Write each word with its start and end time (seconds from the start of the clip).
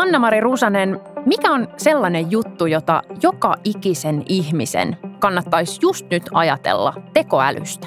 Anna-Mari 0.00 0.40
Rusanen, 0.40 1.00
mikä 1.26 1.50
on 1.50 1.68
sellainen 1.76 2.30
juttu, 2.30 2.66
jota 2.66 3.02
joka 3.22 3.54
ikisen 3.64 4.22
ihmisen 4.26 4.96
kannattaisi 5.18 5.78
just 5.82 6.06
nyt 6.10 6.22
ajatella 6.32 6.94
tekoälystä? 7.12 7.86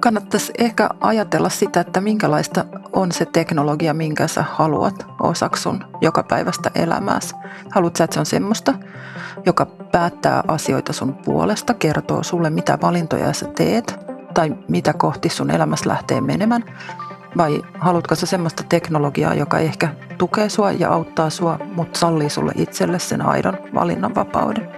Kannattaisi 0.00 0.52
ehkä 0.58 0.88
ajatella 1.00 1.48
sitä, 1.48 1.80
että 1.80 2.00
minkälaista 2.00 2.64
on 2.92 3.12
se 3.12 3.26
teknologia, 3.26 3.94
minkä 3.94 4.26
sä 4.28 4.44
haluat 4.50 5.06
osaksi 5.22 5.62
sun 5.62 5.84
jokapäiväistä 6.00 6.70
elämääsi. 6.74 7.34
Haluat 7.70 7.96
sä, 7.96 8.04
että 8.04 8.14
se 8.14 8.20
on 8.20 8.26
semmoista, 8.26 8.74
joka 9.46 9.66
päättää 9.66 10.42
asioita 10.48 10.92
sun 10.92 11.14
puolesta, 11.14 11.74
kertoo 11.74 12.22
sulle, 12.22 12.50
mitä 12.50 12.78
valintoja 12.82 13.32
sä 13.32 13.46
teet 13.46 13.96
tai 14.34 14.54
mitä 14.68 14.92
kohti 14.92 15.28
sun 15.28 15.50
elämässä 15.50 15.88
lähtee 15.88 16.20
menemään– 16.20 16.64
vai 17.38 17.62
haluatko 17.78 18.14
sä 18.14 18.26
semmoista 18.26 18.62
teknologiaa, 18.68 19.34
joka 19.34 19.58
ehkä 19.58 19.88
tukee 20.18 20.48
sua 20.48 20.72
ja 20.72 20.92
auttaa 20.92 21.30
sua, 21.30 21.58
mutta 21.74 21.98
sallii 21.98 22.30
sulle 22.30 22.52
itselle 22.56 22.98
sen 22.98 23.22
aidon 23.22 23.58
valinnanvapauden? 23.74 24.68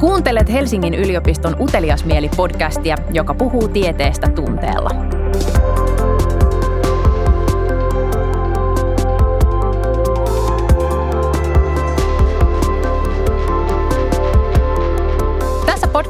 Kuuntelet 0.00 0.52
Helsingin 0.52 0.94
yliopiston 0.94 1.56
Uteliasmieli 1.60 2.30
podcastia, 2.36 2.96
joka 3.12 3.34
puhuu 3.34 3.68
tieteestä 3.68 4.28
tunteella. 4.28 4.90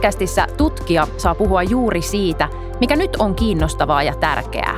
Podcastissa 0.07 0.47
tutkija 0.57 1.07
saa 1.17 1.35
puhua 1.35 1.63
juuri 1.63 2.03
siitä, 2.03 2.49
mikä 2.81 2.97
nyt 2.97 3.17
on 3.19 3.35
kiinnostavaa 3.35 4.03
ja 4.03 4.15
tärkeää. 4.15 4.77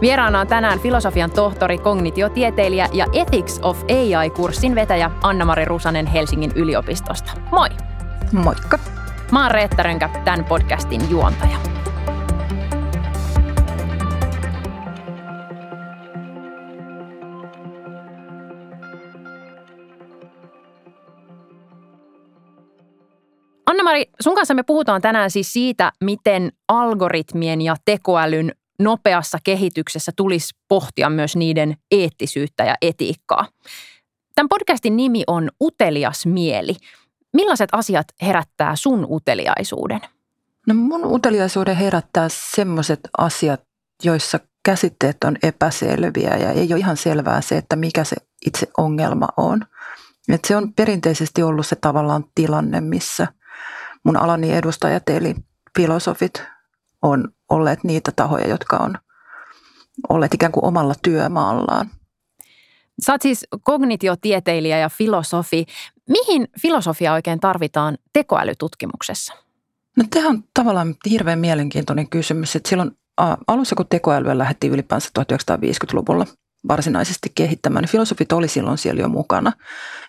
Vieraana 0.00 0.40
on 0.40 0.46
tänään 0.46 0.80
filosofian 0.80 1.30
tohtori, 1.30 1.78
kognitiotieteilijä 1.78 2.88
ja 2.92 3.06
Ethics 3.12 3.60
of 3.62 3.82
AI-kurssin 3.90 4.74
vetäjä 4.74 5.10
Anna-Mari 5.22 5.64
Rusanen 5.64 6.06
Helsingin 6.06 6.52
yliopistosta. 6.54 7.32
Moi! 7.52 7.68
Moikka! 8.32 8.78
Mä 9.32 9.42
oon 9.42 9.50
Reetta 9.50 9.82
Rönkä, 9.82 10.08
tämän 10.24 10.44
podcastin 10.44 11.10
juontaja. 11.10 11.69
Anna-Mari, 23.70 24.06
sun 24.20 24.34
kanssa 24.34 24.54
me 24.54 24.62
puhutaan 24.62 25.02
tänään 25.02 25.30
siis 25.30 25.52
siitä, 25.52 25.92
miten 26.00 26.52
algoritmien 26.68 27.60
ja 27.60 27.76
tekoälyn 27.84 28.52
nopeassa 28.78 29.38
kehityksessä 29.44 30.12
tulisi 30.16 30.54
pohtia 30.68 31.10
myös 31.10 31.36
niiden 31.36 31.76
eettisyyttä 31.90 32.64
ja 32.64 32.74
etiikkaa. 32.82 33.48
Tämän 34.34 34.48
podcastin 34.48 34.96
nimi 34.96 35.24
on 35.26 35.50
Utelias 35.62 36.26
mieli. 36.26 36.76
Millaiset 37.32 37.68
asiat 37.72 38.06
herättää 38.22 38.76
sun 38.76 39.06
uteliaisuuden? 39.10 40.00
No 40.66 40.74
mun 40.74 41.04
uteliaisuuden 41.04 41.76
herättää 41.76 42.28
semmoiset 42.28 43.00
asiat, 43.18 43.60
joissa 44.04 44.40
käsitteet 44.62 45.16
on 45.24 45.36
epäselviä 45.42 46.36
ja 46.36 46.50
ei 46.50 46.72
ole 46.72 46.78
ihan 46.78 46.96
selvää 46.96 47.40
se, 47.40 47.56
että 47.56 47.76
mikä 47.76 48.04
se 48.04 48.16
itse 48.46 48.66
ongelma 48.78 49.28
on. 49.36 49.66
Et 50.28 50.44
se 50.44 50.56
on 50.56 50.72
perinteisesti 50.72 51.42
ollut 51.42 51.66
se 51.66 51.76
tavallaan 51.76 52.24
tilanne, 52.34 52.80
missä– 52.80 53.26
mun 54.04 54.16
alani 54.16 54.52
edustajat 54.52 55.08
eli 55.08 55.34
filosofit 55.76 56.42
on 57.02 57.28
olleet 57.50 57.84
niitä 57.84 58.12
tahoja, 58.16 58.48
jotka 58.48 58.76
on 58.76 58.94
olleet 60.08 60.34
ikään 60.34 60.52
kuin 60.52 60.64
omalla 60.64 60.94
työmaallaan. 61.02 61.90
Sä 63.06 63.12
oot 63.12 63.22
siis 63.22 63.46
kognitiotieteilijä 63.62 64.78
ja 64.78 64.88
filosofi. 64.88 65.66
Mihin 66.08 66.48
filosofia 66.62 67.12
oikein 67.12 67.40
tarvitaan 67.40 67.98
tekoälytutkimuksessa? 68.12 69.34
No 69.96 70.04
tämä 70.10 70.28
on 70.28 70.44
tavallaan 70.54 70.94
hirveän 71.10 71.38
mielenkiintoinen 71.38 72.08
kysymys. 72.10 72.56
Että 72.56 72.68
silloin 72.68 72.90
alussa, 73.46 73.76
kun 73.76 73.86
tekoälyä 73.90 74.38
lähdettiin 74.38 74.72
ylipäänsä 74.72 75.10
1950-luvulla 75.20 76.26
varsinaisesti 76.68 77.32
kehittämään, 77.34 77.82
niin 77.82 77.90
filosofit 77.90 78.32
oli 78.32 78.48
silloin 78.48 78.78
siellä 78.78 79.00
jo 79.00 79.08
mukana. 79.08 79.52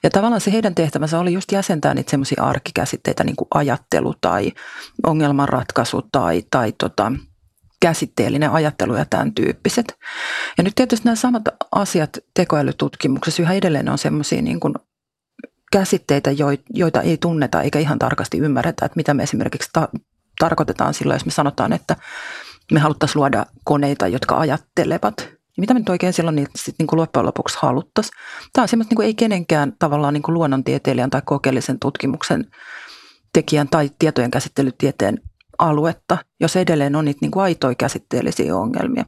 Ja 0.03 0.09
tavallaan 0.09 0.41
se 0.41 0.51
heidän 0.51 0.75
tehtävänsä 0.75 1.19
oli 1.19 1.33
just 1.33 1.51
jäsentää 1.51 1.93
niitä 1.93 2.11
semmoisia 2.11 2.43
arkikäsitteitä, 2.43 3.23
niin 3.23 3.35
kuin 3.35 3.47
ajattelu 3.53 4.13
tai 4.21 4.51
ongelmanratkaisu 5.03 6.01
tai, 6.11 6.43
tai 6.51 6.73
tota, 6.77 7.11
käsitteellinen 7.81 8.51
ajattelu 8.51 8.95
ja 8.95 9.05
tämän 9.09 9.33
tyyppiset. 9.33 9.97
Ja 10.57 10.63
nyt 10.63 10.75
tietysti 10.75 11.05
nämä 11.05 11.15
samat 11.15 11.43
asiat 11.71 12.17
tekoälytutkimuksessa 12.33 13.41
yhä 13.41 13.53
edelleen 13.53 13.89
on 13.89 13.97
semmoisia 13.97 14.41
niin 14.41 14.59
kuin 14.59 14.73
käsitteitä, 15.71 16.31
joita 16.73 17.01
ei 17.01 17.17
tunneta 17.17 17.61
eikä 17.61 17.79
ihan 17.79 17.99
tarkasti 17.99 18.37
ymmärretä, 18.37 18.85
että 18.85 18.95
mitä 18.95 19.13
me 19.13 19.23
esimerkiksi 19.23 19.69
ta- 19.73 19.89
tarkoitetaan 20.39 20.93
silloin, 20.93 21.15
jos 21.15 21.25
me 21.25 21.31
sanotaan, 21.31 21.73
että 21.73 21.95
me 22.71 22.79
haluttaisiin 22.79 23.19
luoda 23.19 23.45
koneita, 23.63 24.07
jotka 24.07 24.37
ajattelevat– 24.37 25.27
niin 25.57 25.63
mitä 25.63 25.73
me 25.73 25.79
nyt 25.79 25.89
oikein 25.89 26.13
silloin 26.13 26.35
niitä 26.35 26.51
sit 26.55 26.75
niin 26.79 26.87
kuin 26.87 26.99
loppujen 26.99 27.25
lopuksi 27.25 27.57
haluttaisiin? 27.61 28.17
Tämä 28.53 28.63
on 28.63 28.67
semmoista, 28.67 28.91
niin 28.91 28.95
kuin 28.95 29.05
ei 29.05 29.13
kenenkään 29.13 29.73
tavallaan 29.79 30.13
niin 30.13 30.23
kuin 30.23 30.33
luonnontieteilijän 30.33 31.09
tai 31.09 31.21
kokeellisen 31.25 31.79
tutkimuksen 31.79 32.47
tekijän 33.33 33.69
tai 33.69 33.89
tietojen 33.99 34.31
käsittelytieteen 34.31 35.21
aluetta, 35.59 36.17
jos 36.39 36.55
edelleen 36.55 36.95
on 36.95 37.05
niitä 37.05 37.17
niin 37.21 37.31
kuin 37.31 37.43
aitoja 37.43 37.75
käsitteellisiä 37.75 38.55
ongelmia. 38.55 39.05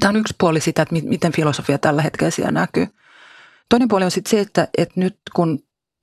Tämä 0.00 0.08
on 0.08 0.16
yksi 0.16 0.34
puoli 0.40 0.60
sitä, 0.60 0.82
että 0.82 0.94
miten 0.94 1.32
filosofia 1.32 1.78
tällä 1.78 2.02
hetkellä 2.02 2.30
siellä 2.30 2.52
näkyy. 2.52 2.86
Toinen 3.68 3.88
puoli 3.88 4.04
on 4.04 4.10
sitten 4.10 4.30
se, 4.30 4.40
että, 4.40 4.68
että 4.78 5.00
nyt 5.00 5.16
kun 5.36 5.58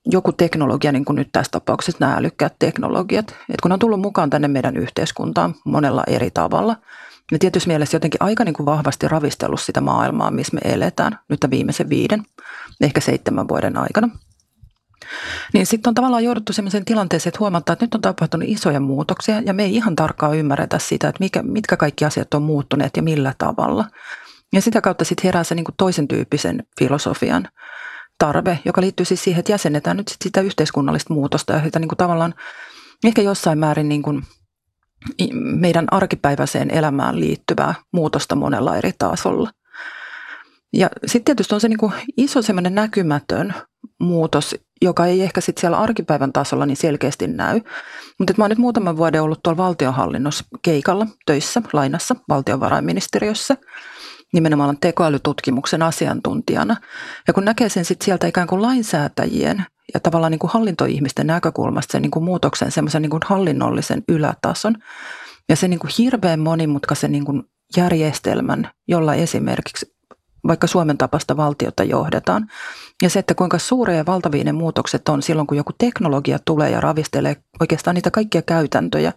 joku 0.06 0.32
teknologia, 0.32 0.92
niin 0.92 1.04
kuin 1.04 1.16
nyt 1.16 1.28
tässä 1.32 1.50
tapauksessa 1.50 1.98
nämä 2.00 2.16
älykkäät 2.16 2.54
teknologiat, 2.58 3.30
että 3.30 3.62
kun 3.62 3.72
on 3.72 3.78
tullut 3.78 4.00
mukaan 4.00 4.30
tänne 4.30 4.48
meidän 4.48 4.76
yhteiskuntaan 4.76 5.54
monella 5.64 6.04
eri 6.06 6.30
tavalla– 6.30 6.76
ja 7.32 7.38
tietysti 7.38 7.68
mielessä 7.68 7.96
jotenkin 7.96 8.22
aika 8.22 8.44
niin 8.44 8.54
kuin 8.54 8.66
vahvasti 8.66 9.08
ravistellut 9.08 9.60
sitä 9.60 9.80
maailmaa, 9.80 10.30
missä 10.30 10.54
me 10.54 10.72
eletään 10.72 11.18
nyt 11.28 11.40
viimeisen 11.50 11.88
viiden, 11.88 12.22
ehkä 12.80 13.00
seitsemän 13.00 13.48
vuoden 13.48 13.76
aikana. 13.76 14.08
Niin 15.54 15.66
sitten 15.66 15.90
on 15.90 15.94
tavallaan 15.94 16.24
jouduttu 16.24 16.52
sellaiseen 16.52 16.84
tilanteeseen, 16.84 17.30
että 17.30 17.38
huomataan, 17.38 17.74
että 17.74 17.84
nyt 17.84 17.94
on 17.94 18.00
tapahtunut 18.00 18.48
isoja 18.48 18.80
muutoksia 18.80 19.40
ja 19.40 19.52
me 19.52 19.62
ei 19.62 19.74
ihan 19.74 19.96
tarkkaan 19.96 20.36
ymmärretä 20.36 20.78
sitä, 20.78 21.08
että 21.08 21.24
mikä, 21.24 21.42
mitkä 21.42 21.76
kaikki 21.76 22.04
asiat 22.04 22.34
on 22.34 22.42
muuttuneet 22.42 22.96
ja 22.96 23.02
millä 23.02 23.34
tavalla. 23.38 23.84
Ja 24.52 24.62
sitä 24.62 24.80
kautta 24.80 25.04
sitten 25.04 25.24
herää 25.24 25.44
se 25.44 25.54
niin 25.54 25.64
kuin 25.64 25.74
toisen 25.76 26.08
tyyppisen 26.08 26.64
filosofian 26.78 27.48
tarve, 28.18 28.58
joka 28.64 28.80
liittyy 28.80 29.06
siis 29.06 29.24
siihen, 29.24 29.40
että 29.40 29.52
jäsennetään 29.52 29.96
nyt 29.96 30.08
sit 30.08 30.22
sitä 30.22 30.40
yhteiskunnallista 30.40 31.14
muutosta 31.14 31.52
ja 31.52 31.64
sitä 31.64 31.78
niin 31.78 31.88
kuin 31.88 31.96
tavallaan 31.96 32.34
ehkä 33.04 33.22
jossain 33.22 33.58
määrin 33.58 33.88
niin 33.88 34.02
kuin 34.02 34.22
meidän 35.32 35.86
arkipäiväiseen 35.90 36.70
elämään 36.70 37.20
liittyvää 37.20 37.74
muutosta 37.92 38.34
monella 38.34 38.76
eri 38.76 38.92
tasolla. 38.98 39.50
Ja 40.72 40.88
sitten 41.06 41.24
tietysti 41.24 41.54
on 41.54 41.60
se 41.60 41.68
niin 41.68 41.78
kuin 41.78 41.92
iso 42.16 42.42
semmoinen 42.42 42.74
näkymätön 42.74 43.54
muutos, 44.00 44.56
joka 44.82 45.06
ei 45.06 45.22
ehkä 45.22 45.40
sitten 45.40 45.60
siellä 45.60 45.78
arkipäivän 45.78 46.32
tasolla 46.32 46.66
niin 46.66 46.76
selkeästi 46.76 47.26
näy. 47.26 47.60
Mutta 48.18 48.34
mä 48.36 48.44
oon 48.44 48.50
nyt 48.50 48.58
muutaman 48.58 48.96
vuoden 48.96 49.22
ollut 49.22 49.42
tuolla 49.42 49.56
valtionhallinnossa 49.56 50.44
keikalla 50.62 51.06
töissä, 51.26 51.62
lainassa 51.72 52.16
valtiovarainministeriössä 52.28 53.56
nimenomaan 54.32 54.76
tekoälytutkimuksen 54.80 55.82
asiantuntijana. 55.82 56.76
Ja 57.26 57.32
kun 57.34 57.44
näkee 57.44 57.68
sen 57.68 57.84
sitten 57.84 58.04
sieltä 58.04 58.26
ikään 58.26 58.48
kuin 58.48 58.62
lainsäätäjien 58.62 59.64
ja 59.94 60.00
tavallaan 60.00 60.30
niin 60.30 60.38
kuin 60.38 60.50
hallintoihmisten 60.50 61.26
näkökulmasta 61.26 61.92
sen 61.92 62.02
niin 62.02 62.10
kuin 62.10 62.24
muutoksen 62.24 62.72
semmoisen 62.72 63.02
niin 63.02 63.10
kuin 63.10 63.22
hallinnollisen 63.24 64.02
ylätason 64.08 64.76
ja 65.48 65.56
sen 65.56 65.70
niin 65.70 65.80
kuin 65.80 65.90
hirveän 65.98 66.40
monimutkaisen 66.40 67.12
niin 67.12 67.24
kuin 67.24 67.42
järjestelmän, 67.76 68.70
jolla 68.88 69.14
esimerkiksi 69.14 69.92
vaikka 70.46 70.66
Suomen 70.66 70.98
tapasta 70.98 71.36
valtiota 71.36 71.84
johdetaan. 71.84 72.46
Ja 73.02 73.10
se, 73.10 73.18
että 73.18 73.34
kuinka 73.34 73.58
suuria 73.58 73.96
ja 73.96 74.06
valtavia 74.06 74.44
ne 74.44 74.52
muutokset 74.52 75.08
on 75.08 75.22
silloin, 75.22 75.46
kun 75.46 75.56
joku 75.56 75.72
teknologia 75.78 76.38
tulee 76.44 76.70
ja 76.70 76.80
ravistelee 76.80 77.36
oikeastaan 77.60 77.94
niitä 77.94 78.10
kaikkia 78.10 78.42
käytäntöjä, 78.42 79.12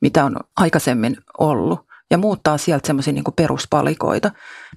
mitä 0.00 0.24
on 0.24 0.36
aikaisemmin 0.56 1.16
ollut 1.38 1.80
ja 2.10 2.18
muuttaa 2.18 2.58
sieltä 2.58 2.86
semmoisia 2.86 3.12
niin 3.12 3.24
peruspalikoita, 3.36 4.30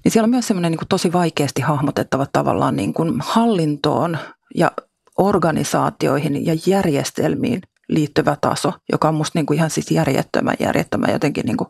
niin 0.04 0.12
siellä 0.12 0.24
on 0.24 0.30
myös 0.30 0.46
semmoinen 0.46 0.72
niin 0.72 0.88
tosi 0.88 1.12
vaikeasti 1.12 1.62
hahmotettava 1.62 2.26
tavallaan 2.32 2.76
niin 2.76 2.94
kuin 2.94 3.14
hallintoon 3.20 4.18
ja 4.54 4.72
organisaatioihin 5.18 6.46
ja 6.46 6.56
järjestelmiin 6.66 7.62
liittyvä 7.88 8.36
taso, 8.40 8.72
joka 8.92 9.08
on 9.08 9.14
musta 9.14 9.38
niin 9.38 9.54
ihan 9.54 9.70
siis 9.70 9.90
järjettömän, 9.90 10.56
järjettömän 10.60 11.12
jotenkin 11.12 11.46
niin 11.46 11.56
kuin 11.56 11.68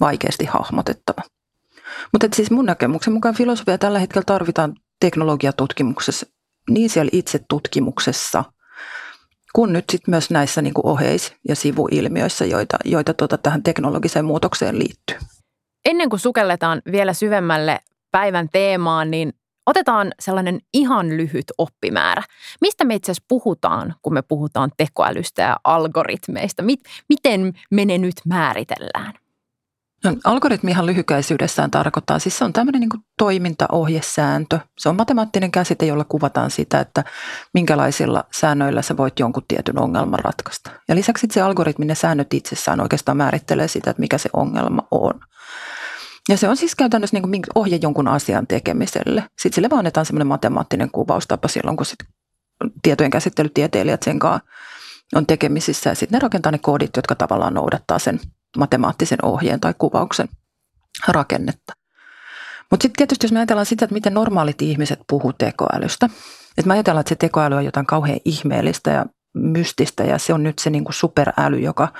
vaikeasti 0.00 0.44
hahmotettava. 0.44 1.22
Mutta 2.12 2.26
siis 2.34 2.50
mun 2.50 2.66
näkemyksen 2.66 3.12
mukaan 3.12 3.34
filosofia 3.34 3.78
tällä 3.78 3.98
hetkellä 3.98 4.24
tarvitaan 4.26 4.74
teknologiatutkimuksessa, 5.00 6.26
niin 6.70 6.90
siellä 6.90 7.10
itse 7.12 7.40
tutkimuksessa, 7.48 8.44
kuin 9.54 9.72
nyt 9.72 9.84
sitten 9.90 10.12
myös 10.12 10.30
näissä 10.30 10.62
niin 10.62 10.74
kuin 10.74 10.86
oheis- 10.86 11.34
ja 11.48 11.56
sivuilmiöissä, 11.56 12.44
joita, 12.44 12.76
joita 12.84 13.14
tota 13.14 13.38
tähän 13.38 13.62
teknologiseen 13.62 14.24
muutokseen 14.24 14.78
liittyy. 14.78 15.16
ennen 15.84 16.10
kuin 16.10 16.20
sukelletaan 16.20 16.82
vielä 16.92 17.12
syvemmälle 17.12 17.80
päivän 18.12 18.48
teemaan, 18.52 19.10
niin 19.10 19.32
otetaan 19.66 20.12
sellainen 20.20 20.60
ihan 20.72 21.08
lyhyt 21.08 21.46
oppimäärä. 21.58 22.22
Mistä 22.60 22.84
me 22.84 22.94
itse 22.94 23.12
asiassa 23.12 23.26
puhutaan, 23.28 23.94
kun 24.02 24.14
me 24.14 24.22
puhutaan 24.22 24.72
tekoälystä 24.76 25.42
ja 25.42 25.56
algoritmeista? 25.64 26.62
Miten 27.08 27.52
me 27.70 27.84
ne 27.84 27.98
nyt 27.98 28.16
määritellään? 28.24 29.12
No, 30.04 30.16
algoritmi 30.24 30.70
ihan 30.70 30.86
lyhykäisyydessään 30.86 31.70
tarkoittaa, 31.70 32.18
siis 32.18 32.38
se 32.38 32.44
on 32.44 32.52
tämmöinen 32.52 32.80
niin 32.80 33.04
toimintaohjesääntö. 33.18 34.58
Se 34.78 34.88
on 34.88 34.96
matemaattinen 34.96 35.50
käsite, 35.50 35.86
jolla 35.86 36.04
kuvataan 36.04 36.50
sitä, 36.50 36.80
että 36.80 37.04
minkälaisilla 37.54 38.24
säännöillä 38.32 38.82
sä 38.82 38.96
voit 38.96 39.18
jonkun 39.18 39.44
tietyn 39.48 39.78
ongelman 39.78 40.18
ratkaista. 40.18 40.70
Ja 40.88 40.94
lisäksi 40.94 41.26
se 41.30 41.40
algoritmi, 41.40 41.84
ne 41.84 41.94
säännöt 41.94 42.34
itsessään 42.34 42.80
oikeastaan 42.80 43.16
määrittelee 43.16 43.68
sitä, 43.68 43.90
että 43.90 44.00
mikä 44.00 44.18
se 44.18 44.30
ongelma 44.32 44.82
on. 44.90 45.20
Ja 46.28 46.36
se 46.36 46.48
on 46.48 46.56
siis 46.56 46.74
käytännössä 46.74 47.18
niin 47.18 47.42
ohje 47.54 47.78
jonkun 47.82 48.08
asian 48.08 48.46
tekemiselle. 48.46 49.24
Sitten 49.38 49.54
sille 49.54 49.70
vaan 49.70 49.78
annetaan 49.78 50.06
semmoinen 50.06 50.26
matemaattinen 50.26 50.90
kuvaustapa 50.90 51.48
silloin, 51.48 51.76
kun 51.76 51.86
sit 51.86 51.98
tietojen 52.82 53.10
käsittelytieteilijät 53.10 54.02
sen 54.02 54.18
kanssa 54.18 54.46
on 55.14 55.26
tekemisissä. 55.26 55.90
Ja 55.90 55.94
sitten 55.94 56.16
ne 56.16 56.22
rakentaa 56.22 56.52
ne 56.52 56.58
koodit, 56.58 56.96
jotka 56.96 57.14
tavallaan 57.14 57.54
noudattaa 57.54 57.98
sen 57.98 58.20
matemaattisen 58.56 59.24
ohjeen 59.24 59.60
tai 59.60 59.74
kuvauksen 59.78 60.28
rakennetta. 61.08 61.72
Mutta 62.70 62.82
sitten 62.82 62.96
tietysti 62.96 63.24
jos 63.24 63.32
me 63.32 63.38
ajatellaan 63.38 63.66
sitä, 63.66 63.84
että 63.84 63.94
miten 63.94 64.14
normaalit 64.14 64.62
ihmiset 64.62 65.00
puhuu 65.08 65.32
tekoälystä, 65.32 66.08
että 66.58 66.68
me 66.68 66.74
ajatellaan, 66.74 67.00
että 67.00 67.08
se 67.08 67.14
tekoäly 67.14 67.54
on 67.54 67.64
jotain 67.64 67.86
kauhean 67.86 68.20
ihmeellistä 68.24 68.90
ja 68.90 69.06
mystistä 69.34 70.04
ja 70.04 70.18
se 70.18 70.34
on 70.34 70.42
nyt 70.42 70.58
se 70.58 70.70
niinku 70.70 70.92
superäly, 70.92 71.58
joka, 71.58 71.92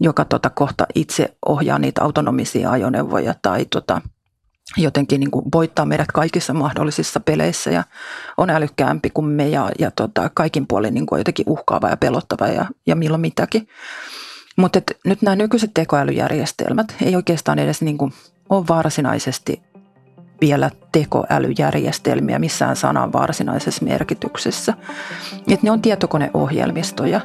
joka 0.00 0.24
tota 0.24 0.50
kohta 0.50 0.86
itse 0.94 1.36
ohjaa 1.46 1.78
niitä 1.78 2.02
autonomisia 2.02 2.70
ajoneuvoja 2.70 3.34
tai 3.42 3.64
tota, 3.64 4.00
jotenkin 4.76 5.20
niin 5.20 5.30
kuin 5.30 5.44
voittaa 5.54 5.86
meidät 5.86 6.12
kaikissa 6.12 6.54
mahdollisissa 6.54 7.20
peleissä 7.20 7.70
ja 7.70 7.84
on 8.36 8.50
älykkäämpi 8.50 9.10
kuin 9.10 9.26
me 9.26 9.48
ja, 9.48 9.70
ja 9.78 9.90
tota, 9.90 10.30
kaikin 10.34 10.66
puolin 10.66 10.94
niin 10.94 11.06
kuin 11.06 11.18
jotenkin 11.18 11.46
uhkaava 11.48 11.88
ja 11.88 11.96
pelottava 11.96 12.46
ja, 12.46 12.66
ja 12.86 12.96
milloin 12.96 13.20
mitäkin. 13.20 13.68
Mutta 14.56 14.80
nyt 15.04 15.22
nämä 15.22 15.36
nykyiset 15.36 15.70
tekoälyjärjestelmät 15.74 16.94
ei 17.02 17.16
oikeastaan 17.16 17.58
edes 17.58 17.82
niin 17.82 17.98
kuin 17.98 18.12
ole 18.48 18.68
varsinaisesti 18.68 19.62
vielä 20.40 20.70
tekoälyjärjestelmiä 20.92 22.38
missään 22.38 22.76
sanan 22.76 23.12
varsinaisessa 23.12 23.84
merkityksessä. 23.84 24.74
Et 25.48 25.62
ne 25.62 25.70
on 25.70 25.82
tietokoneohjelmistoja. 25.82 27.20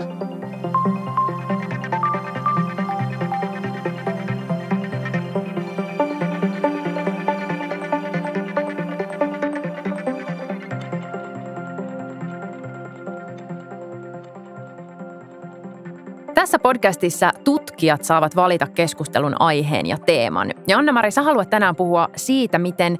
Tässä 16.53 16.63
podcastissa 16.63 17.31
tutkijat 17.43 18.03
saavat 18.03 18.35
valita 18.35 18.67
keskustelun 18.67 19.41
aiheen 19.41 19.85
ja 19.85 19.97
teeman. 19.97 20.51
Ja 20.67 20.77
Anna-Mari, 20.77 21.11
sä 21.11 21.21
haluat 21.21 21.49
tänään 21.49 21.75
puhua 21.75 22.09
siitä, 22.15 22.59
miten 22.59 22.97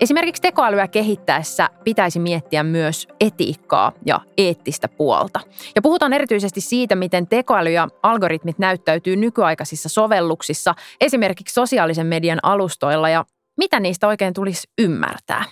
esimerkiksi 0.00 0.42
tekoälyä 0.42 0.88
kehittäessä 0.88 1.68
pitäisi 1.84 2.18
miettiä 2.18 2.62
myös 2.62 3.08
etiikkaa 3.20 3.92
ja 4.06 4.20
eettistä 4.38 4.88
puolta. 4.88 5.40
Ja 5.76 5.82
puhutaan 5.82 6.12
erityisesti 6.12 6.60
siitä, 6.60 6.94
miten 6.94 7.26
tekoäly 7.26 7.70
ja 7.70 7.88
algoritmit 8.02 8.58
näyttäytyy 8.58 9.16
nykyaikaisissa 9.16 9.88
sovelluksissa, 9.88 10.74
esimerkiksi 11.00 11.54
sosiaalisen 11.54 12.06
median 12.06 12.38
alustoilla 12.42 13.08
ja 13.08 13.24
mitä 13.56 13.80
niistä 13.80 14.08
oikein 14.08 14.34
tulisi 14.34 14.68
ymmärtää. 14.78 15.44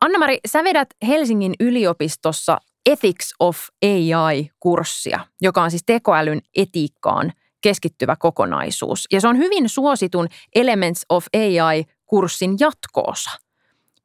Anna-Mari, 0.00 0.38
sä 0.46 0.64
vedät 0.64 0.88
Helsingin 1.06 1.54
yliopistossa 1.60 2.58
Ethics 2.92 3.34
of 3.40 3.58
AI-kurssia, 3.84 5.26
joka 5.40 5.62
on 5.62 5.70
siis 5.70 5.82
tekoälyn 5.86 6.40
etiikkaan 6.56 7.32
keskittyvä 7.60 8.16
kokonaisuus. 8.16 9.06
Ja 9.12 9.20
se 9.20 9.28
on 9.28 9.38
hyvin 9.38 9.68
suositun 9.68 10.28
Elements 10.54 11.06
of 11.08 11.26
AI-kurssin 11.34 12.56
jatkoosa. 12.60 13.30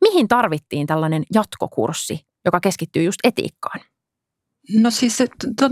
Mihin 0.02 0.28
tarvittiin 0.28 0.88
tällainen 0.88 1.24
jatkokurssi, 1.34 2.26
joka 2.46 2.60
keskittyy 2.60 3.04
just 3.04 3.20
etiikkaan? 3.24 3.80
No 4.74 4.92
siis 4.92 5.18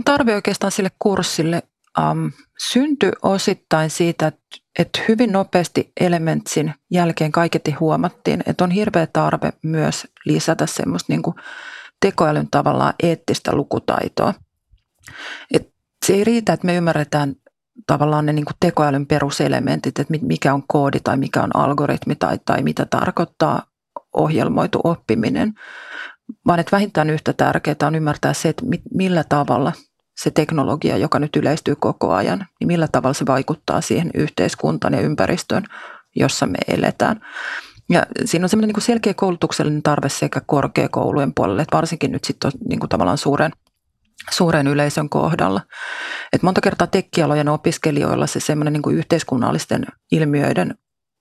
tarve 0.06 0.36
oikeastaan 0.36 0.72
sille 0.72 0.92
kurssille 1.00 1.64
um, 2.00 2.32
syntyi 2.72 3.12
osittain 3.22 3.90
siitä, 3.90 4.32
että, 4.80 5.02
hyvin 5.08 5.32
nopeasti 5.32 5.92
Elementsin 6.00 6.74
jälkeen 6.92 7.32
kaiketi 7.32 7.72
huomattiin, 7.72 8.44
että 8.46 8.64
on 8.64 8.72
hirveä 8.72 9.08
tarve 9.08 9.54
myös 9.64 10.08
lisätä 10.26 10.66
semmoista 10.66 11.14
niin 11.14 11.22
kuin 11.22 11.36
tekoälyn 12.04 12.48
tavallaan 12.52 12.94
eettistä 13.04 13.56
lukutaitoa. 13.56 14.34
Et 15.54 15.74
se 16.06 16.14
ei 16.14 16.24
riitä, 16.24 16.54
että 16.54 16.66
me 16.66 16.76
ymmärretään 16.76 17.36
tavallaan 17.88 18.26
ne 18.26 18.34
niin 18.34 18.46
kuin 18.46 18.56
tekoälyn 18.60 19.08
peruselementit, 19.08 20.00
että 20.00 20.14
mikä 20.22 20.54
on 20.54 20.64
koodi 20.68 21.00
tai 21.00 21.18
mikä 21.18 21.44
on 21.44 21.56
algoritmi 21.56 22.16
tai, 22.16 22.40
tai 22.46 22.64
mitä 22.64 22.86
tarkoittaa 22.86 23.62
ohjelmoitu 24.14 24.80
oppiminen, 24.84 25.54
vaan 26.48 26.60
että 26.60 26.72
vähintään 26.72 27.10
yhtä 27.10 27.34
tärkeää 27.34 27.88
on 27.88 27.96
ymmärtää 27.96 28.34
se, 28.34 28.50
että 28.50 28.64
millä 28.94 29.24
tavalla 29.30 29.72
se 30.18 30.32
teknologia, 30.32 30.98
joka 30.98 31.20
nyt 31.20 31.36
yleistyy 31.36 31.76
koko 31.76 32.14
ajan, 32.14 32.48
niin 32.60 32.68
millä 32.68 32.88
tavalla 32.92 33.14
se 33.14 33.26
vaikuttaa 33.26 33.82
siihen 33.82 34.12
yhteiskuntaan 34.14 34.94
ja 34.94 35.02
ympäristöön, 35.02 35.64
jossa 36.16 36.46
me 36.46 36.58
eletään. 36.68 37.22
Ja 37.90 38.06
siinä 38.26 38.46
on 38.46 38.50
semmoinen 38.50 38.74
niin 38.76 38.84
selkeä 38.84 39.14
koulutuksellinen 39.14 39.84
tarve 39.84 40.10
sekä 40.10 40.42
korkeakoulujen 40.46 41.34
puolelle, 41.34 41.62
että 41.62 41.78
varsinkin 41.78 42.12
nyt 42.12 42.24
sitten 42.24 42.52
niin 42.70 42.80
kuin 42.80 42.90
tavallaan 42.90 43.18
suuren, 43.18 43.52
suuren 44.32 44.68
yleisön 44.68 45.10
kohdalla. 45.10 45.62
Et 46.34 46.44
monta 46.44 46.62
kertaa 46.62 46.88
tekkialojen 46.88 47.50
opiskelijoilla 47.50 48.28
se 48.28 48.40
semmoinen 48.40 48.74
niin 48.74 48.98
yhteiskunnallisten 48.98 49.86
ilmiöiden 50.12 50.76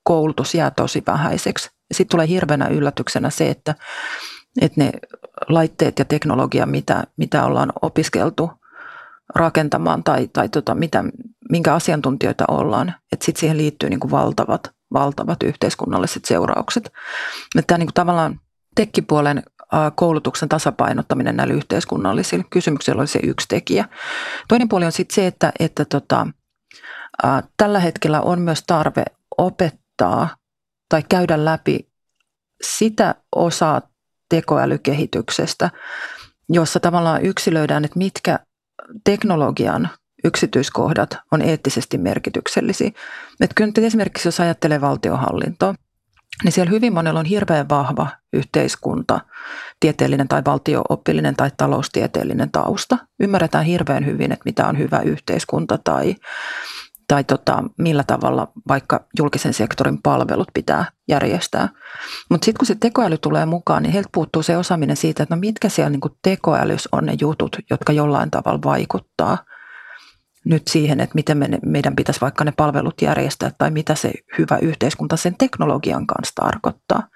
koulutus 0.04 0.54
jää 0.54 0.70
tosi 0.70 1.02
vähäiseksi. 1.06 1.70
Sitten 1.92 2.10
tulee 2.10 2.28
hirveänä 2.28 2.66
yllätyksenä 2.66 3.30
se, 3.30 3.50
että, 3.50 3.74
että 4.60 4.80
ne 4.80 4.92
laitteet 5.48 5.98
ja 5.98 6.04
teknologia, 6.04 6.66
mitä, 6.66 7.04
mitä 7.16 7.44
ollaan 7.44 7.72
opiskeltu 7.82 8.50
rakentamaan 9.34 10.04
tai, 10.04 10.28
tai 10.32 10.48
tota, 10.48 10.74
mitä, 10.74 11.04
minkä 11.50 11.74
asiantuntijoita 11.74 12.44
ollaan, 12.48 12.94
että 13.12 13.24
sitten 13.24 13.40
siihen 13.40 13.56
liittyy 13.56 13.90
niin 13.90 14.00
kuin 14.00 14.10
valtavat 14.10 14.70
valtavat 14.93 15.43
yhteiskunnalliset 15.43 16.25
seuraukset. 16.25 16.87
Että 17.56 17.67
tämä 17.67 17.79
niin 17.79 17.87
kuin 17.87 17.94
tavallaan 17.94 18.41
tekkipuolen 18.75 19.43
koulutuksen 19.94 20.49
tasapainottaminen 20.49 21.37
näillä 21.37 21.55
yhteiskunnallisilla 21.55 22.44
kysymyksillä 22.51 23.01
oli 23.01 23.06
se 23.06 23.20
yksi 23.22 23.49
tekijä. 23.49 23.89
Toinen 24.49 24.69
puoli 24.69 24.84
on 24.84 24.93
sitten 24.93 25.15
se, 25.15 25.27
että, 25.27 25.53
että 25.58 25.84
tota, 25.84 26.27
ä, 27.25 27.43
tällä 27.56 27.81
hetkellä 27.81 28.20
on 28.20 28.41
myös 28.41 28.65
tarve 28.67 29.05
opettaa 29.39 30.37
tai 30.89 31.03
käydä 31.08 31.44
läpi 31.44 31.89
sitä 32.63 33.15
osaa 33.37 33.82
tekoälykehityksestä, 34.29 35.70
jossa 36.49 36.81
tavallaan 36.81 37.22
yksilöidään, 37.22 37.84
että 37.84 37.99
mitkä 37.99 38.39
teknologian 39.05 39.89
yksityiskohdat 40.24 41.19
on 41.32 41.43
eettisesti 41.43 41.98
merkityksellisiä. 41.98 42.91
Että 43.41 43.55
kyllä 43.55 43.72
esimerkiksi 43.76 44.29
jos 44.29 44.41
ajattelee 44.41 44.81
valtiohallintoa, 44.81 45.74
niin 46.44 46.52
siellä 46.52 46.70
hyvin 46.70 46.93
monella 46.93 47.20
on 47.20 47.26
hirveän 47.26 47.69
vahva 47.69 48.08
yhteiskunta, 48.32 49.20
tieteellinen 49.81 50.29
tai 50.29 50.43
valtiooppillinen 50.46 51.36
tai 51.36 51.50
taloustieteellinen 51.56 52.50
tausta. 52.50 52.98
Ymmärretään 53.20 53.64
hirveän 53.64 54.06
hyvin, 54.06 54.32
että 54.32 54.43
mitä 54.44 54.67
on 54.67 54.79
hyvä 54.79 55.00
yhteiskunta 55.00 55.79
tai, 55.84 56.17
tai 57.08 57.24
tota, 57.24 57.64
millä 57.79 58.05
tavalla 58.05 58.52
vaikka 58.69 59.05
julkisen 59.19 59.55
sektorin 59.55 60.02
palvelut 60.02 60.48
pitää 60.55 60.84
järjestää. 61.08 61.69
Mutta 62.31 62.44
sitten 62.44 62.58
kun 62.58 62.67
se 62.67 62.74
tekoäly 62.81 63.19
tulee 63.19 63.46
mukaan, 63.46 63.82
niin 63.82 63.93
heiltä 63.93 64.08
puuttuu 64.12 64.43
se 64.43 64.56
osaaminen 64.56 64.96
siitä, 64.96 65.22
että 65.22 65.34
no 65.34 65.41
mitkä 65.41 65.69
siellä 65.69 65.91
niinku 65.91 66.17
tekoälys 66.22 66.88
on 66.93 67.06
ne 67.06 67.14
jutut, 67.20 67.56
jotka 67.70 67.93
jollain 67.93 68.31
tavalla 68.31 68.60
vaikuttaa– 68.64 69.38
nyt 70.44 70.63
siihen, 70.69 71.01
että 71.01 71.15
miten 71.15 71.39
me, 71.39 71.49
meidän 71.67 71.96
pitäisi 71.96 72.20
vaikka 72.20 72.44
ne 72.44 72.53
palvelut 72.56 73.03
järjestää 73.03 73.51
tai 73.58 73.70
mitä 73.70 73.94
se 73.94 74.13
hyvä 74.39 74.58
yhteiskunta 74.63 75.17
sen 75.17 75.37
teknologian 75.39 76.06
kanssa 76.06 76.34
tarkoittaa. 76.34 77.08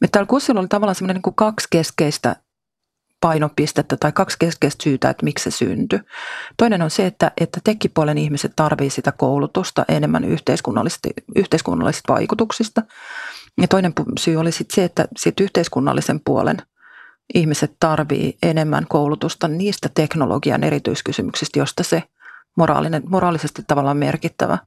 Me 0.00 0.08
täällä 0.08 0.26
kurssilla 0.26 0.60
oli 0.60 0.68
tavallaan 0.68 0.94
semmoinen 0.94 1.22
niin 1.24 1.34
kaksi 1.34 1.68
keskeistä 1.70 2.36
painopistettä 3.20 3.96
tai 3.96 4.12
kaksi 4.12 4.36
keskeistä 4.38 4.82
syytä, 4.82 5.10
että 5.10 5.24
miksi 5.24 5.50
se 5.50 5.56
syntyi. 5.56 6.00
Toinen 6.56 6.82
on 6.82 6.90
se, 6.90 7.06
että, 7.06 7.32
että 7.40 7.60
tekkipuolen 7.64 8.18
ihmiset 8.18 8.52
tarvitsevat 8.56 8.92
sitä 8.92 9.12
koulutusta 9.12 9.84
enemmän 9.88 10.24
yhteiskunnallisista, 10.24 11.08
yhteiskunnallisista 11.36 12.12
vaikutuksista. 12.12 12.82
Ja 13.60 13.68
toinen 13.68 13.92
syy 14.18 14.36
oli 14.36 14.52
sitten 14.52 14.74
se, 14.74 14.84
että 14.84 15.08
sit 15.16 15.40
yhteiskunnallisen 15.40 16.20
puolen 16.24 16.56
ihmiset 17.34 17.76
tarvii 17.80 18.38
enemmän 18.42 18.86
koulutusta 18.88 19.48
niistä 19.48 19.88
teknologian 19.94 20.64
erityiskysymyksistä, 20.64 21.58
josta 21.58 21.82
se 21.82 22.02
moraalinen, 22.56 23.02
moraalisesti 23.06 23.62
tavallaan 23.66 23.96
merkittävä 23.96 24.58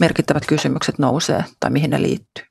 merkittävät 0.00 0.46
kysymykset 0.46 0.98
nousee 0.98 1.44
tai 1.60 1.70
mihin 1.70 1.90
ne 1.90 2.02
liittyy. 2.02 2.44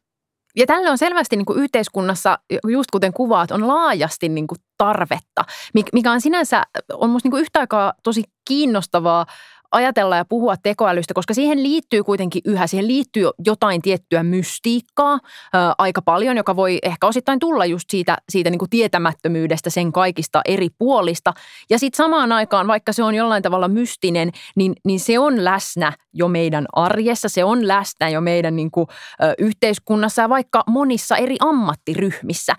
Ja 0.56 0.66
tälle 0.66 0.90
on 0.90 0.98
selvästi 0.98 1.36
niin 1.36 1.46
kuin 1.46 1.60
yhteiskunnassa, 1.60 2.40
just 2.68 2.92
kuten 2.92 3.14
kuvaat, 3.14 3.52
on 3.52 3.68
laajasti 3.68 4.30
niin 4.30 4.48
kuin 4.48 4.58
tarvetta, 4.78 5.46
mikä 5.94 6.12
on 6.12 6.22
sinänsä, 6.22 6.64
on 6.94 7.10
minusta 7.10 7.30
niin 7.30 7.42
yhtä 7.42 7.60
aikaa 7.60 7.94
tosi 8.04 8.24
kiinnostavaa 8.48 9.26
ajatella 9.74 10.16
ja 10.16 10.26
puhua 10.26 10.56
tekoälystä, 10.58 11.14
koska 11.14 11.34
siihen 11.34 11.64
liittyy 11.64 12.04
kuitenkin 12.04 12.42
yhä, 12.46 12.68
siihen 12.68 12.88
liittyy 12.88 13.30
jotain 13.46 13.82
tiettyä 13.82 14.24
mystiikkaa 14.24 15.20
ää, 15.54 15.74
aika 15.78 16.02
paljon, 16.02 16.38
joka 16.38 16.56
voi 16.56 16.80
ehkä 16.84 17.08
osittain 17.08 17.40
tulla 17.40 17.66
just 17.66 17.90
siitä, 17.90 18.18
siitä 18.30 18.50
niin 18.50 18.60
kuin 18.60 18.70
tietämättömyydestä 18.70 19.70
sen 19.70 19.92
kaikista 19.92 20.42
eri 20.46 20.70
puolista. 20.78 21.34
Ja 21.70 21.80
sitten 21.80 21.98
samaan 21.98 22.32
aikaan, 22.32 22.68
vaikka 22.68 22.94
se 22.94 23.04
on 23.04 23.16
jollain 23.16 23.44
tavalla 23.44 23.68
mystinen, 23.68 24.32
niin, 24.56 24.76
niin 24.86 25.00
se 25.00 25.20
on 25.20 25.44
läsnä 25.44 25.94
jo 26.14 26.28
meidän 26.28 26.66
arjessa, 26.74 27.30
se 27.30 27.44
on 27.44 27.68
läsnä 27.68 28.10
jo 28.10 28.22
meidän 28.22 28.56
niin 28.56 28.72
kuin, 28.72 28.88
ä, 29.24 29.34
yhteiskunnassa 29.38 30.22
ja 30.22 30.30
vaikka 30.30 30.64
monissa 30.68 31.18
eri 31.18 31.36
ammattiryhmissä 31.40 32.56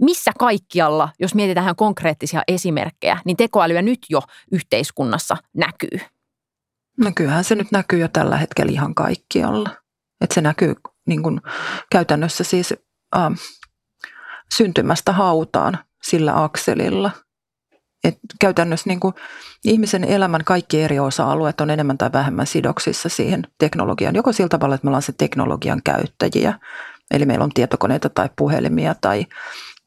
missä 0.00 0.30
kaikkialla, 0.38 1.08
jos 1.18 1.34
mietitään 1.34 1.76
konkreettisia 1.76 2.42
esimerkkejä, 2.48 3.18
niin 3.24 3.36
tekoälyä 3.36 3.82
nyt 3.82 3.98
jo 4.08 4.20
yhteiskunnassa 4.52 5.36
näkyy? 5.54 6.13
No 6.98 7.12
kyllähän 7.14 7.44
se 7.44 7.54
nyt 7.54 7.72
näkyy 7.72 7.98
jo 7.98 8.08
tällä 8.08 8.36
hetkellä 8.36 8.72
ihan 8.72 8.94
kaikkialla. 8.94 9.70
Että 10.20 10.34
se 10.34 10.40
näkyy 10.40 10.74
niin 11.06 11.22
kuin 11.22 11.40
käytännössä 11.90 12.44
siis 12.44 12.74
äh, 13.16 13.32
syntymästä 14.54 15.12
hautaan 15.12 15.78
sillä 16.02 16.42
akselilla. 16.44 17.10
Et 18.04 18.18
käytännössä 18.40 18.90
niin 18.90 19.00
kuin 19.00 19.14
ihmisen 19.64 20.04
elämän 20.04 20.44
kaikki 20.44 20.82
eri 20.82 20.98
osa-alueet 20.98 21.60
on 21.60 21.70
enemmän 21.70 21.98
tai 21.98 22.12
vähemmän 22.12 22.46
sidoksissa 22.46 23.08
siihen 23.08 23.42
teknologiaan. 23.58 24.14
Joko 24.14 24.32
sillä 24.32 24.48
tavalla, 24.48 24.74
että 24.74 24.84
me 24.84 24.88
ollaan 24.88 25.02
se 25.02 25.12
teknologian 25.12 25.80
käyttäjiä, 25.84 26.58
eli 27.10 27.26
meillä 27.26 27.44
on 27.44 27.50
tietokoneita 27.54 28.08
tai 28.08 28.30
puhelimia 28.36 28.94
tai, 29.00 29.26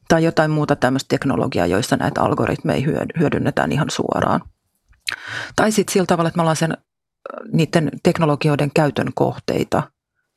tai 0.08 0.24
jotain 0.24 0.50
muuta 0.50 0.76
tämmöistä 0.76 1.08
teknologiaa, 1.08 1.66
joissa 1.66 1.96
näitä 1.96 2.22
algoritmeja 2.22 2.86
hyödynnetään 3.18 3.72
ihan 3.72 3.90
suoraan. 3.90 4.40
Tai 5.56 5.72
sitten 5.72 5.92
sillä 5.92 6.06
tavalla, 6.06 6.28
että 6.28 6.38
me 6.38 6.42
ollaan 6.42 6.56
sen 6.56 6.76
niiden 7.52 7.90
teknologioiden 8.02 8.70
käytön 8.74 9.08
kohteita. 9.14 9.82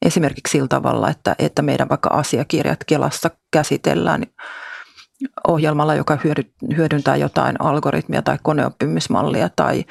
Esimerkiksi 0.05 0.51
sillä 0.51 0.67
tavalla, 0.67 1.09
että, 1.09 1.35
että 1.39 1.61
meidän 1.61 1.89
vaikka 1.89 2.09
asiakirjat 2.09 2.83
Kelassa 2.87 3.29
käsitellään 3.51 4.23
ohjelmalla, 5.47 5.95
joka 5.95 6.17
hyödyntää 6.77 7.15
jotain 7.15 7.61
algoritmia 7.61 8.21
tai 8.21 8.37
koneoppimismallia 8.43 9.49
tai, 9.55 9.85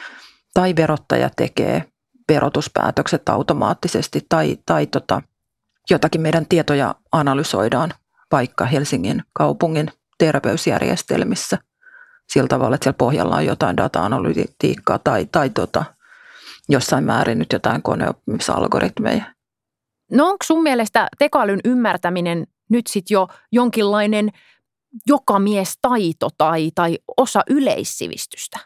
tai 0.55 0.77
verottaja 0.77 1.31
tekee 1.37 1.85
verotuspäätökset 2.29 3.29
automaattisesti 3.29 4.27
tai, 4.29 4.59
tai 4.67 4.87
tota, 4.87 5.23
jotakin 5.91 6.21
meidän 6.21 6.47
tietoja 6.47 6.95
analysoidaan 7.13 7.93
vaikka 8.33 8.65
Helsingin 8.65 9.23
kaupungin 9.33 9.91
terveysjärjestelmissä 10.19 11.59
sillä 12.29 12.49
tavalla, 12.49 12.75
että 12.75 12.85
siellä 12.85 12.97
pohjalla 12.97 13.37
on 13.37 13.47
jotain 13.47 13.77
data-analytiikkaa 13.77 14.99
tai, 14.99 15.29
tai 15.33 15.51
tota, 15.51 15.85
jossain 16.71 17.05
määrin 17.05 17.39
nyt 17.39 17.53
jotain 17.53 17.83
koneoppimisalgoritmeja. 17.83 19.25
No 20.11 20.27
onko 20.27 20.45
sun 20.45 20.63
mielestä 20.63 21.09
tekoälyn 21.19 21.61
ymmärtäminen 21.65 22.47
nyt 22.71 22.87
sitten 22.87 23.15
jo 23.15 23.29
jonkinlainen 23.53 24.31
jokamiestaito 25.07 26.29
tai, 26.39 26.71
tai 26.75 26.99
osa 27.17 27.43
yleissivistystä? 27.51 28.59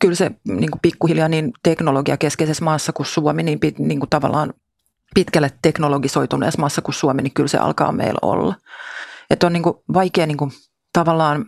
Kyllä 0.00 0.14
se 0.14 0.30
niin 0.44 0.70
kuin 0.70 0.80
pikkuhiljaa 0.80 1.28
niin 1.28 1.52
teknologiakeskeisessä 1.62 2.64
maassa 2.64 2.92
kuin 2.92 3.06
Suomi, 3.06 3.42
niin, 3.42 3.58
niin 3.78 4.00
kuin 4.00 4.10
tavallaan 4.10 4.54
pitkälle 5.14 5.50
teknologisoituneessa 5.62 6.60
maassa 6.60 6.82
kuin 6.82 6.94
Suomi, 6.94 7.22
niin 7.22 7.34
kyllä 7.34 7.48
se 7.48 7.58
alkaa 7.58 7.92
meillä 7.92 8.18
olla. 8.22 8.54
Että 9.30 9.46
on 9.46 9.52
niin 9.52 9.62
kuin 9.62 9.76
vaikea 9.94 10.26
niin 10.26 10.36
kuin 10.36 10.50
tavallaan 10.92 11.46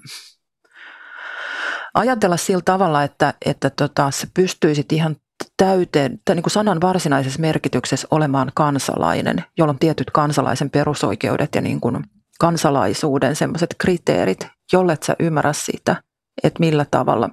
ajatella 1.94 2.36
sillä 2.36 2.62
tavalla, 2.64 3.02
että, 3.02 3.34
että 3.46 3.70
tota, 3.70 4.10
se 4.10 4.28
pystyisit 4.34 4.92
ihan 4.92 5.16
täyteen, 5.56 6.18
tai 6.24 6.34
niin 6.34 6.42
kuin 6.42 6.50
sanan 6.50 6.80
varsinaisessa 6.80 7.40
merkityksessä 7.40 8.08
olemaan 8.10 8.52
kansalainen, 8.54 9.44
jolla 9.58 9.70
on 9.70 9.78
tietyt 9.78 10.10
kansalaisen 10.10 10.70
perusoikeudet 10.70 11.54
ja 11.54 11.60
niin 11.60 11.80
kuin 11.80 12.04
kansalaisuuden 12.40 13.36
semmoiset 13.36 13.74
kriteerit, 13.78 14.46
jolle 14.72 14.98
sä 15.06 15.16
ymmärrä 15.18 15.52
sitä, 15.52 16.02
että 16.42 16.60
millä 16.60 16.86
tavalla 16.90 17.30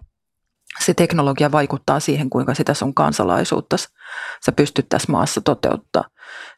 se 0.80 0.94
teknologia 0.94 1.52
vaikuttaa 1.52 2.00
siihen, 2.00 2.30
kuinka 2.30 2.54
sitä 2.54 2.74
sun 2.74 2.94
kansalaisuutta 2.94 3.78
sä 4.46 4.52
pystyt 4.56 4.90
tässä 4.90 5.12
maassa 5.12 5.42
toteuttaa. 5.42 6.04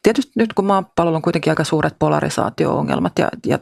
Tietysti 0.04 0.32
nyt 0.36 0.54
kun 0.54 0.66
maapallolla 0.66 1.16
on 1.16 1.22
kuitenkin 1.22 1.52
aika 1.52 1.64
suuret 1.64 1.96
polarisaatio-ongelmat 2.00 3.20
ja, 3.20 3.30
ja 3.46 3.60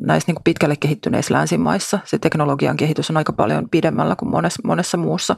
näissä 0.00 0.28
niin 0.28 0.34
kuin 0.34 0.44
pitkälle 0.44 0.76
kehittyneissä 0.76 1.34
länsimaissa 1.34 1.98
se 2.04 2.18
teknologian 2.18 2.76
kehitys 2.76 3.10
on 3.10 3.16
aika 3.16 3.32
paljon 3.32 3.68
pidemmällä 3.70 4.16
kuin 4.16 4.30
monessa, 4.30 4.62
monessa 4.64 4.96
muussa 4.96 5.36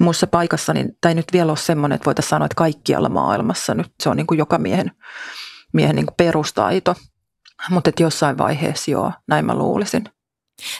muussa 0.00 0.26
paikassa, 0.26 0.72
niin, 0.72 0.96
tai 1.00 1.14
nyt 1.14 1.32
vielä 1.32 1.52
ole 1.52 1.56
semmoinen, 1.56 1.96
että 1.96 2.06
voitaisiin 2.06 2.30
sanoa, 2.30 2.46
että 2.46 2.54
kaikkialla 2.54 3.08
maailmassa 3.08 3.74
nyt 3.74 3.92
se 4.02 4.08
on 4.08 4.16
niin 4.16 4.26
kuin 4.26 4.38
joka 4.38 4.58
miehen, 4.58 4.90
miehen 5.72 5.96
niin 5.96 6.06
kuin 6.06 6.16
perustaito. 6.16 6.94
Mutta 7.70 7.90
että 7.90 8.02
jossain 8.02 8.38
vaiheessa 8.38 8.90
joo, 8.90 9.12
näin 9.28 9.44
mä 9.44 9.54
luulisin. 9.54 10.04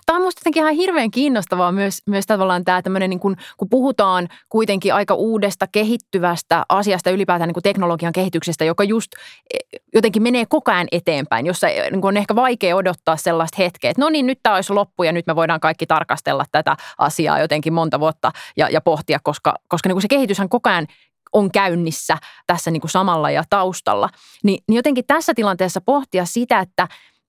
Tämä 0.07 0.17
on 0.17 0.23
minusta 0.23 0.41
jotenkin 0.41 0.63
ihan 0.63 0.75
hirveän 0.75 1.11
kiinnostavaa 1.11 1.73
myös, 1.73 1.99
myös 2.07 2.27
tavallaan 2.27 2.65
tämä 2.65 2.83
tämmöinen, 2.83 3.11
niin 3.11 3.21
kun, 3.21 3.37
kun 3.57 3.69
puhutaan 3.69 4.29
kuitenkin 4.49 4.95
aika 4.95 5.15
uudesta 5.15 5.67
kehittyvästä 5.73 6.65
asiasta 6.69 7.11
ylipäätään 7.11 7.49
niin 7.49 7.55
kuin 7.55 7.63
teknologian 7.63 8.13
kehityksestä, 8.13 8.65
joka 8.65 8.85
just 8.85 9.13
e, 9.55 9.79
jotenkin 9.95 10.23
menee 10.23 10.47
koko 10.49 10.71
ajan 10.73 10.89
eteenpäin, 10.93 11.47
jossa 11.47 11.69
e, 11.69 11.91
niin 11.91 12.05
on 12.05 12.17
ehkä 12.17 12.35
vaikea 12.35 12.77
odottaa 12.77 13.17
sellaista 13.17 13.57
hetkeä, 13.59 13.91
että 13.91 14.03
no 14.03 14.09
niin, 14.09 14.27
nyt 14.27 14.39
tämä 14.43 14.55
olisi 14.55 14.73
loppu 14.73 15.03
ja 15.03 15.13
nyt 15.13 15.27
me 15.27 15.37
voidaan 15.37 15.61
kaikki 15.61 15.87
tarkastella 15.87 16.45
tätä 16.53 16.77
asiaa 16.99 17.41
jotenkin 17.41 17.73
monta 17.73 18.01
vuotta 18.01 18.33
ja, 18.57 18.69
ja 18.69 18.81
pohtia, 18.81 19.19
koska, 19.23 19.55
koska 19.69 19.89
niin 19.89 19.95
kuin 19.95 20.03
se 20.03 20.09
kehityshän 20.09 20.49
koko 20.49 20.71
ajan 20.71 20.87
on 21.33 21.51
käynnissä 21.51 22.19
tässä 22.47 22.71
niin 22.71 22.81
kuin 22.81 22.91
samalla 22.91 23.31
ja 23.31 23.45
taustalla. 23.51 24.09
Ni, 24.45 24.59
niin 24.69 24.77
jotenkin 24.77 25.05
tässä 25.07 25.35
tilanteessa 25.35 25.81
pohtia 25.81 26.25
sitä, 26.25 26.61
että 26.61 26.89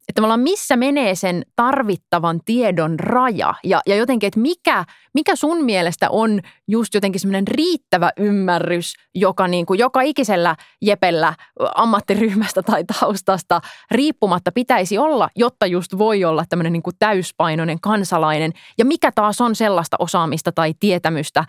että 0.10 0.16
tavallaan 0.16 0.40
missä 0.40 0.76
menee 0.76 1.16
sen 1.16 1.44
tarvittavan 1.56 2.40
tiedon 2.46 3.00
raja? 3.00 3.54
Ja, 3.64 3.82
ja 3.88 3.96
jotenkin, 3.96 4.28
että 4.28 4.40
mikä, 4.40 4.86
mikä 5.14 5.36
sun 5.36 5.64
mielestä 5.64 6.10
on 6.10 6.40
just 6.68 6.94
jotenkin 6.94 7.20
semmoinen 7.20 7.48
riittävä 7.48 8.12
ymmärrys, 8.18 8.94
joka 9.16 9.48
niin 9.48 9.66
kuin 9.66 9.80
joka 9.80 10.02
ikisellä 10.02 10.56
jepellä 10.82 11.34
ammattiryhmästä 11.76 12.64
tai 12.64 12.84
taustasta 13.00 13.62
riippumatta 13.92 14.52
pitäisi 14.52 14.98
olla, 14.98 15.30
jotta 15.36 15.66
just 15.66 15.98
voi 15.98 16.24
olla 16.24 16.46
tämmöinen 16.50 16.74
niin 16.74 16.84
kuin 16.84 16.96
täyspainoinen 17.00 17.80
kansalainen? 17.82 18.52
Ja 18.78 18.86
mikä 18.86 19.12
taas 19.16 19.42
on 19.42 19.56
sellaista 19.56 19.98
osaamista 20.00 20.52
tai 20.52 20.74
tietämystä 20.80 21.46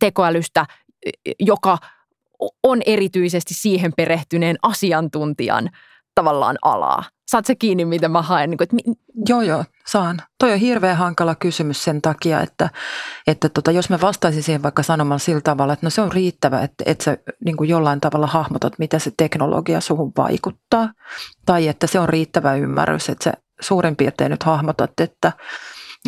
tekoälystä, 0.00 0.66
joka 1.40 1.78
on 2.62 2.82
erityisesti 2.86 3.54
siihen 3.54 3.92
perehtyneen 3.96 4.56
asiantuntijan 4.62 5.70
tavallaan 6.16 6.56
alaa. 6.62 7.04
Saat 7.26 7.46
se 7.46 7.54
kiinni, 7.54 7.84
mitä 7.84 8.08
mä 8.08 8.22
haen? 8.22 8.50
Niin 8.50 8.58
kuin, 8.58 8.64
että... 8.64 8.76
Joo, 9.28 9.42
joo, 9.42 9.64
saan. 9.86 10.22
Toi 10.38 10.52
on 10.52 10.58
hirveän 10.58 10.96
hankala 10.96 11.34
kysymys 11.34 11.84
sen 11.84 12.02
takia, 12.02 12.40
että, 12.40 12.70
että 13.26 13.48
tota, 13.48 13.70
jos 13.70 13.90
mä 13.90 14.00
vastaisin 14.00 14.42
siihen 14.42 14.62
vaikka 14.62 14.82
sanomalla 14.82 15.18
sillä 15.18 15.40
tavalla, 15.40 15.72
että 15.72 15.86
no 15.86 15.90
se 15.90 16.00
on 16.00 16.12
riittävä, 16.12 16.60
että, 16.62 16.84
että 16.86 17.04
sä 17.04 17.16
niin 17.44 17.56
kuin 17.56 17.70
jollain 17.70 18.00
tavalla 18.00 18.26
hahmotat, 18.26 18.78
mitä 18.78 18.98
se 18.98 19.12
teknologia 19.16 19.80
suhun 19.80 20.12
vaikuttaa. 20.16 20.88
Tai 21.46 21.68
että 21.68 21.86
se 21.86 22.00
on 22.00 22.08
riittävä 22.08 22.54
ymmärrys, 22.54 23.08
että 23.08 23.24
sä 23.24 23.32
suurin 23.60 23.96
piirtein 23.96 24.30
nyt 24.30 24.42
hahmotat, 24.42 25.00
että, 25.00 25.32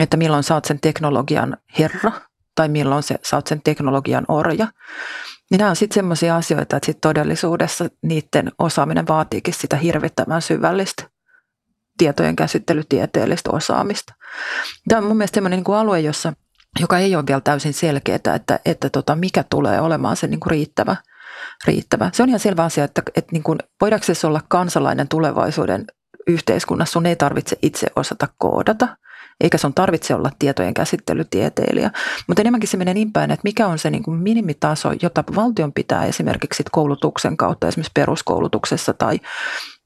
että 0.01 0.17
milloin 0.17 0.43
sä 0.43 0.55
oot 0.55 0.65
sen 0.65 0.81
teknologian 0.81 1.57
herra 1.79 2.13
tai 2.55 2.69
milloin 2.69 3.03
se, 3.03 3.19
sä 3.23 3.37
oot 3.37 3.47
sen 3.47 3.61
teknologian 3.65 4.25
orja. 4.29 4.67
Niin 5.51 5.59
nämä 5.59 5.71
on 5.71 5.77
sitten 5.77 5.95
sellaisia 5.95 6.37
asioita, 6.37 6.77
että 6.77 6.87
sit 6.87 7.01
todellisuudessa 7.01 7.89
niiden 8.03 8.53
osaaminen 8.59 9.09
vaatiikin 9.09 9.55
sitä 9.55 9.77
hirvittävän 9.77 10.43
syvällistä 10.43 11.05
tietojen 11.99 12.37
käsittelytieteellistä 12.37 13.51
osaamista. 13.51 14.15
Tämä 14.89 14.99
on 14.99 15.09
mun 15.09 15.17
mielestä 15.17 15.35
sellainen 15.35 15.63
niin 15.67 15.77
alue, 15.77 16.01
jossa, 16.01 16.33
joka 16.81 16.99
ei 16.99 17.17
ole 17.17 17.27
vielä 17.27 17.41
täysin 17.41 17.75
selkeää, 17.75 18.35
että, 18.35 18.61
että 18.65 18.91
tota, 18.91 19.17
mikä 19.17 19.45
tulee 19.51 19.81
olemaan 19.81 20.17
se 20.17 20.27
niin 20.27 20.41
kuin 20.41 20.51
riittävä, 20.51 20.97
riittävä. 21.67 22.11
Se 22.15 22.23
on 22.23 22.29
ihan 22.29 22.41
selvä 22.41 22.65
asia, 22.65 22.85
että, 22.85 23.03
että 23.17 23.33
niin 23.33 23.43
kuin, 23.43 23.59
voidaanko 23.81 24.15
se 24.15 24.27
olla 24.27 24.41
kansalainen 24.49 25.09
tulevaisuuden 25.09 25.85
yhteiskunnassa, 26.27 26.93
sun 26.93 27.07
ei 27.07 27.17
tarvitse 27.17 27.57
itse 27.63 27.87
osata 27.97 28.29
koodata– 28.39 28.89
eikä 29.41 29.59
sun 29.59 29.75
tarvitse 29.75 30.15
olla 30.15 30.31
tietojen 30.39 30.75
käsittelytieteilijä. 30.75 31.91
Mutta 32.27 32.43
enemmänkin 32.43 32.69
se 32.69 32.77
menee 32.77 32.95
niin 32.95 33.13
päin, 33.13 33.31
että 33.31 33.45
mikä 33.45 33.67
on 33.67 33.79
se 33.79 33.91
niin 33.91 34.03
kuin 34.03 34.19
minimitaso, 34.19 34.93
jota 35.03 35.25
valtion 35.37 35.73
pitää 35.73 36.05
esimerkiksi 36.05 36.65
koulutuksen 36.73 37.37
kautta, 37.37 37.69
esimerkiksi 37.69 37.93
peruskoulutuksessa 37.95 38.95
tai 38.95 39.21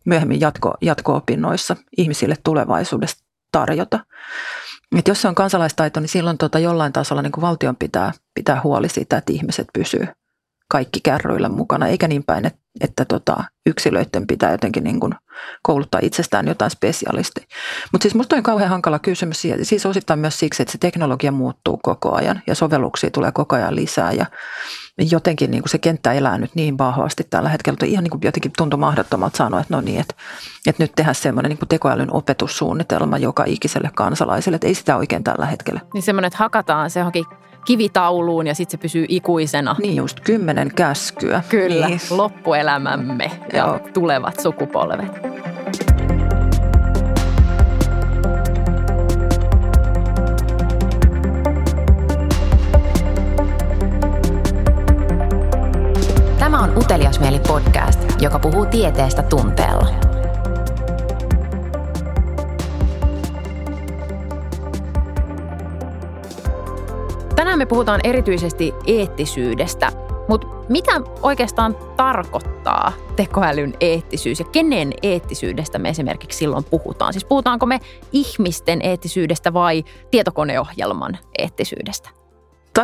myöhemmin 0.07 0.41
jatko, 0.41 0.75
jatko-opinnoissa 0.81 1.77
ihmisille 1.97 2.35
tulevaisuudessa 2.45 3.25
tarjota. 3.53 4.01
Et 4.99 5.09
jos 5.09 5.23
se 5.23 5.29
on 5.29 5.35
kansalaistaito, 5.35 6.01
niin 6.01 6.09
silloin 6.09 6.39
tota 6.39 6.59
jollain 6.59 6.93
tasolla 6.93 7.23
niin 7.23 7.33
kuin 7.33 7.43
valtion 7.43 7.77
pitää 7.77 8.13
pitää 8.35 8.61
huoli 8.65 8.89
siitä, 8.89 9.17
että 9.17 9.33
ihmiset 9.33 9.67
pysyy 9.73 10.07
kaikki 10.73 11.01
kärryillä 11.03 11.49
mukana, 11.49 11.87
eikä 11.87 12.09
niin 12.09 12.25
päin, 12.25 12.47
että, 12.47 12.59
että 12.81 13.05
tota, 13.05 13.45
yksilöiden 13.67 14.27
pitää 14.27 14.53
jotenkin 14.53 14.85
niin 14.85 15.01
kuin 15.01 15.15
kouluttaa 15.63 16.01
itsestään 16.03 16.49
jotain 16.49 16.71
spesialisteja. 16.71 17.47
Mutta 17.93 18.03
siis 18.03 18.15
minusta 18.15 18.37
on 18.37 18.43
kauhean 18.43 18.71
hankala 18.71 18.99
kysymys, 18.99 19.43
siis 19.63 19.87
osittain 19.87 20.19
myös 20.19 20.39
siksi, 20.39 20.63
että 20.63 20.73
se 20.73 20.79
teknologia 20.79 21.33
muuttuu 21.33 21.81
koko 21.83 22.15
ajan 22.15 22.43
ja 22.47 22.55
sovelluksia 22.55 23.11
tulee 23.11 23.33
koko 23.33 23.57
ajan 23.57 23.77
lisää 23.77 24.13
ja 24.13 24.27
jotenkin 24.99 25.51
niin 25.51 25.63
kuin 25.63 25.71
se 25.71 25.79
kenttä 25.79 26.13
elää 26.13 26.39
nyt 26.39 26.55
niin 26.55 26.79
vahvasti 26.79 27.27
tällä 27.31 27.49
hetkellä, 27.49 27.75
että 27.75 27.87
ihan 27.87 28.05
niin 28.05 28.11
kuin 28.11 28.21
jotenkin 28.25 28.53
tuntuu 28.57 28.79
mahdottomalta 28.79 29.37
sanoa, 29.37 29.61
että 29.61 29.75
no 29.75 29.81
niin, 29.81 30.01
että, 30.01 30.15
että 30.67 30.83
nyt 30.83 30.93
tehdään 30.97 31.15
semmoinen 31.15 31.51
niin 31.51 31.59
kuin 31.59 31.69
tekoälyn 31.69 32.15
opetussuunnitelma 32.15 33.19
joka 33.19 33.45
ikiselle 33.47 33.91
kansalaiselle, 33.95 34.55
että 34.55 34.67
ei 34.67 34.75
sitä 34.75 34.97
oikein 34.97 35.25
tällä 35.25 35.47
hetkellä. 35.47 35.81
Niin 35.95 36.03
semmoinen, 36.03 36.27
että 36.27 36.39
hakataan 36.39 36.91
se 36.91 37.01
johonkin 37.01 37.25
kivitauluun 37.65 38.47
ja 38.47 38.55
sitten 38.55 38.79
se 38.79 38.83
pysyy 38.83 39.07
ikuisena. 39.09 39.77
Niin 39.83 39.97
just, 39.97 40.21
kymmenen 40.21 40.75
käskyä. 40.75 41.43
Kyllä, 41.49 41.89
niin. 41.89 42.01
loppuelämämme 42.11 43.31
ja 43.53 43.59
Joo. 43.59 43.79
tulevat 43.95 44.41
sukupolvet. 44.41 45.33
Tämä 56.39 56.63
on 56.63 56.77
Uteliasmieli 56.77 57.39
podcast, 57.39 58.01
joka 58.21 58.39
puhuu 58.39 58.67
tieteestä 58.67 59.23
tunteella. 59.23 60.12
Tänään 67.37 67.59
me 67.59 67.67
puhutaan 67.67 68.01
erityisesti 68.05 68.75
eettisyydestä, 68.87 69.93
mutta 70.29 70.47
mitä 70.69 70.93
oikeastaan 71.23 71.77
tarkoittaa 71.97 72.93
tekoälyn 73.17 73.75
eettisyys 73.81 74.39
ja 74.39 74.45
kenen 74.45 74.93
eettisyydestä 75.03 75.79
me 75.79 75.89
esimerkiksi 75.89 76.39
silloin 76.39 76.65
puhutaan? 76.65 77.13
Siis 77.13 77.25
puhutaanko 77.25 77.67
me 77.67 77.81
ihmisten 78.13 78.83
eettisyydestä 78.83 79.53
vai 79.53 79.85
tietokoneohjelman 80.11 81.19
eettisyydestä? 81.39 82.09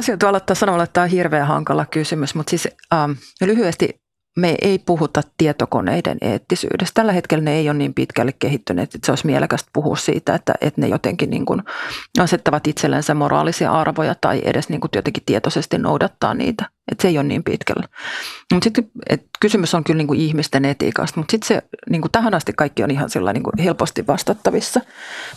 Joutuu 0.09 0.29
aloittaa 0.29 0.57
sanomalla, 0.57 0.85
että 0.85 0.95
tämä 0.95 1.05
on 1.05 1.11
hirveän 1.11 1.47
hankala 1.47 1.87
kysymys, 1.87 2.35
mutta 2.35 2.51
siis 2.51 2.69
ähm, 2.95 3.11
lyhyesti 3.41 4.01
me 4.39 4.55
ei 4.63 4.79
puhuta 4.79 5.23
tietokoneiden 5.39 6.19
eettisyydestä. 6.21 6.95
Tällä 6.95 7.13
hetkellä 7.13 7.45
ne 7.45 7.55
ei 7.55 7.71
ole 7.71 7.79
niin 7.79 7.95
pitkälle 7.95 8.33
kehittyneet, 8.39 8.95
että 8.95 9.07
se 9.07 9.13
olisi 9.13 9.27
mielekästä 9.27 9.71
puhua 9.73 9.97
siitä, 9.97 10.35
että, 10.35 10.55
että 10.61 10.81
ne 10.81 10.89
jotenkin 10.89 11.31
niin 11.31 11.47
kuin 11.47 11.63
asettavat 12.21 12.67
itsellensä 12.67 13.15
moraalisia 13.15 13.73
arvoja 13.73 14.15
tai 14.21 14.43
edes 14.45 14.69
niin 14.69 14.81
kuin 14.81 14.91
jotenkin 14.95 15.23
tietoisesti 15.27 15.79
noudattaa 15.79 16.35
niitä. 16.35 16.71
Että 16.93 17.03
se 17.03 17.09
ei 17.09 17.19
ole 17.19 17.27
niin 17.27 17.45
pitkällä. 17.45 17.89
Mutta 18.53 18.65
sitten 18.65 18.91
kysymys 19.41 19.75
on 19.75 19.85
kyllä 19.85 19.99
niin 19.99 20.07
kuin 20.07 20.21
ihmisten 20.21 20.65
etiikasta, 20.65 21.21
mutta 21.21 21.31
sitten 21.31 21.49
se 21.49 21.63
niin 21.91 22.01
kuin 22.01 22.13
tähän 22.13 22.35
asti 22.35 22.53
kaikki 22.53 22.85
on 22.85 22.91
ihan 22.91 23.11
sillä 23.11 23.33
niin 23.33 23.43
kuin 23.43 23.59
helposti 23.65 24.07
vastattavissa. 24.07 24.81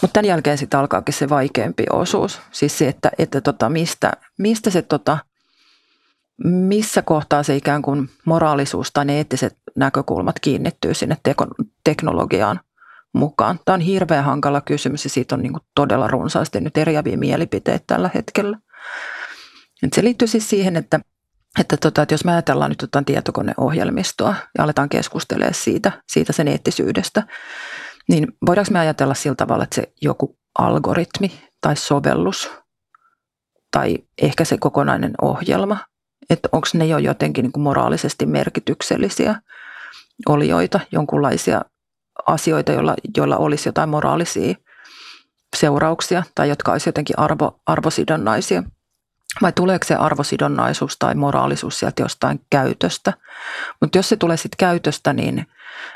Mutta 0.01 0.13
tämän 0.13 0.27
jälkeen 0.27 0.57
sitten 0.57 0.79
alkaakin 0.79 1.13
se 1.13 1.29
vaikeampi 1.29 1.83
osuus. 1.89 2.41
Siis 2.51 2.77
se, 2.77 2.87
että, 2.87 3.11
että 3.17 3.41
tota, 3.41 3.69
mistä, 3.69 4.11
mistä 4.37 4.69
se 4.69 4.81
tota,– 4.81 5.17
missä 6.43 7.01
kohtaa 7.01 7.43
se 7.43 7.55
ikään 7.55 7.81
kuin 7.81 8.09
moraalisuus 8.25 8.91
tai 8.93 9.05
ne 9.05 9.17
eettiset 9.17 9.57
näkökulmat 9.75 10.39
kiinnittyy 10.39 10.93
sinne 10.93 11.17
teknologiaan 11.83 12.59
mukaan? 13.13 13.59
Tämä 13.65 13.73
on 13.73 13.81
hirveän 13.81 14.23
hankala 14.23 14.61
kysymys 14.61 15.03
ja 15.03 15.09
siitä 15.09 15.35
on 15.35 15.41
niin 15.41 15.53
kuin 15.53 15.63
todella 15.75 16.07
runsaasti 16.07 16.61
nyt 16.61 16.77
eriäviä 16.77 17.17
mielipiteitä 17.17 17.83
tällä 17.87 18.09
hetkellä. 18.15 18.57
Et 19.83 19.93
se 19.93 20.03
liittyy 20.03 20.27
siis 20.27 20.49
siihen, 20.49 20.75
että, 20.75 20.99
että, 21.59 21.77
tota, 21.77 22.01
että 22.01 22.13
jos 22.13 22.25
me 22.25 22.31
ajatellaan 22.31 22.71
nyt 22.71 22.81
jotain 22.81 23.05
tietokoneohjelmistoa 23.05 24.35
ja 24.57 24.63
aletaan 24.63 24.89
keskustelemaan 24.89 25.53
siitä, 25.53 25.91
siitä 26.11 26.33
sen 26.33 26.47
eettisyydestä, 26.47 27.23
niin 28.09 28.27
voidaanko 28.45 28.71
me 28.71 28.79
ajatella 28.79 29.13
sillä 29.13 29.35
tavalla, 29.35 29.63
että 29.63 29.75
se 29.75 29.93
joku 30.01 30.37
algoritmi 30.59 31.31
tai 31.61 31.75
sovellus 31.75 32.51
tai 33.71 33.97
ehkä 34.21 34.45
se 34.45 34.57
kokonainen 34.57 35.13
ohjelma 35.21 35.77
että 36.31 36.49
onko 36.51 36.67
ne 36.73 36.85
jo 36.85 36.97
jotenkin 36.97 37.43
niin 37.43 37.51
kuin 37.51 37.63
moraalisesti 37.63 38.25
merkityksellisiä 38.25 39.35
olioita, 40.29 40.79
jonkunlaisia 40.91 41.61
asioita, 42.27 42.71
joilla, 42.71 42.95
joilla 43.17 43.37
olisi 43.37 43.69
jotain 43.69 43.89
moraalisia 43.89 44.55
seurauksia 45.55 46.23
tai 46.35 46.49
jotka 46.49 46.71
olisi 46.71 46.89
jotenkin 46.89 47.19
arvo, 47.19 47.59
arvosidonnaisia. 47.65 48.63
Vai 49.41 49.51
tuleeko 49.51 49.85
se 49.85 49.95
arvosidonnaisuus 49.95 50.97
tai 50.99 51.15
moraalisuus 51.15 51.79
sieltä 51.79 52.01
jostain 52.01 52.41
käytöstä? 52.49 53.13
Mutta 53.81 53.97
jos 53.97 54.09
se 54.09 54.17
tulee 54.17 54.37
sitten 54.37 54.57
käytöstä, 54.57 55.13
niin 55.13 55.47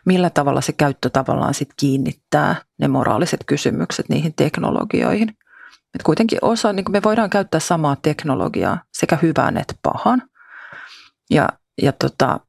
millä 0.05 0.29
tavalla 0.29 0.61
se 0.61 0.73
käyttö 0.73 1.09
tavallaan 1.09 1.53
sitten 1.53 1.75
kiinnittää 1.79 2.55
ne 2.79 2.87
moraaliset 2.87 3.39
kysymykset 3.45 4.09
niihin 4.09 4.33
teknologioihin? 4.33 5.37
Et 5.95 6.03
kuitenkin 6.03 6.39
osa, 6.41 6.73
niin 6.73 6.85
me 6.89 7.03
voidaan 7.03 7.29
käyttää 7.29 7.59
samaa 7.59 7.95
teknologiaa 8.01 8.81
sekä 8.93 9.17
hyvään 9.21 9.57
että 9.57 9.73
pahan. 9.81 10.21
Ja, 11.29 11.49
ja 11.81 11.91
tota, 11.91 12.39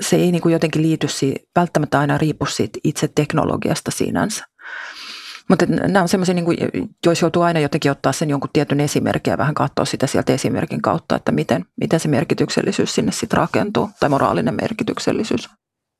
se 0.00 0.16
ei 0.16 0.32
niin 0.32 0.42
kuin 0.42 0.52
jotenkin 0.52 0.82
liity 0.82 1.08
siihen, 1.08 1.36
välttämättä 1.56 1.98
aina 1.98 2.18
riipu 2.18 2.46
siitä 2.46 2.78
itse 2.84 3.08
teknologiasta 3.14 3.90
sinänsä. 3.90 4.44
Mutta 5.48 5.66
nämä 5.66 6.02
on 6.02 6.08
semmoisia, 6.08 6.34
niin 6.34 6.46
jos 7.06 7.20
joutuu 7.20 7.42
aina 7.42 7.60
jotenkin 7.60 7.90
ottaa 7.90 8.12
sen 8.12 8.30
jonkun 8.30 8.50
tietyn 8.52 8.80
esimerkin 8.80 9.30
ja 9.30 9.38
vähän 9.38 9.54
katsoa 9.54 9.84
sitä 9.84 10.06
sieltä 10.06 10.32
esimerkin 10.32 10.82
kautta, 10.82 11.16
että 11.16 11.32
miten, 11.32 11.64
miten 11.80 12.00
se 12.00 12.08
merkityksellisyys 12.08 12.94
sinne 12.94 13.12
sitten 13.12 13.36
rakentuu, 13.36 13.90
tai 14.00 14.08
moraalinen 14.08 14.54
merkityksellisyys. 14.54 15.50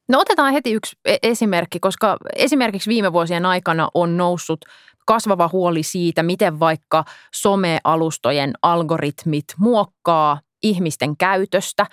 No 0.09 0.21
otetaan 0.21 0.53
heti 0.53 0.73
yksi 0.73 0.97
e-, 1.05 1.17
esimerkki, 1.23 1.81
koska 1.81 2.17
esimerkiksi 2.37 2.89
viime 2.89 3.13
vuosien 3.13 3.47
aikana 3.47 3.89
on 3.95 4.17
noussut 4.17 4.65
kasvava 5.13 5.51
huoli 5.53 5.83
siitä, 5.83 6.23
miten 6.23 6.61
vaikka 6.61 7.05
somealustojen 7.35 8.53
algoritmit 8.63 9.45
muokkaa 9.59 10.41
ihmisten 10.63 11.17
käytöstä 11.17 11.87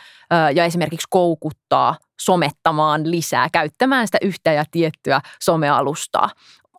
ja 0.56 0.66
esimerkiksi 0.66 1.08
koukuttaa 1.10 1.98
somettamaan 2.22 3.12
lisää, 3.12 3.48
käyttämään 3.52 4.08
sitä 4.08 4.18
yhtä 4.22 4.54
ja 4.54 4.64
tiettyä 4.72 5.22
somealustaa. 5.42 6.30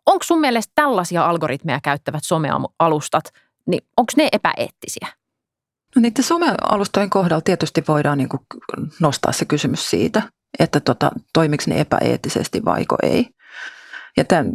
Onko 0.05 0.23
sun 0.23 0.39
mielestä 0.39 0.71
tällaisia 0.75 1.25
algoritmeja 1.25 1.79
käyttävät 1.83 2.23
somealustat, 2.23 3.23
niin 3.67 3.81
onko 3.97 4.11
ne 4.17 4.27
epäeettisiä? 4.31 5.07
No 5.95 6.01
niiden 6.01 6.23
somealustojen 6.23 7.09
kohdalla 7.09 7.41
tietysti 7.41 7.83
voidaan 7.87 8.17
niin 8.17 8.29
kuin 8.29 8.41
nostaa 8.99 9.31
se 9.31 9.45
kysymys 9.45 9.89
siitä, 9.89 10.21
että 10.59 10.79
tota, 10.79 11.11
toimiko 11.33 11.63
ne 11.67 11.79
epäeettisesti 11.79 12.65
vaiko 12.65 12.95
ei. 13.03 13.29
Ja 14.17 14.23
tämän, 14.23 14.51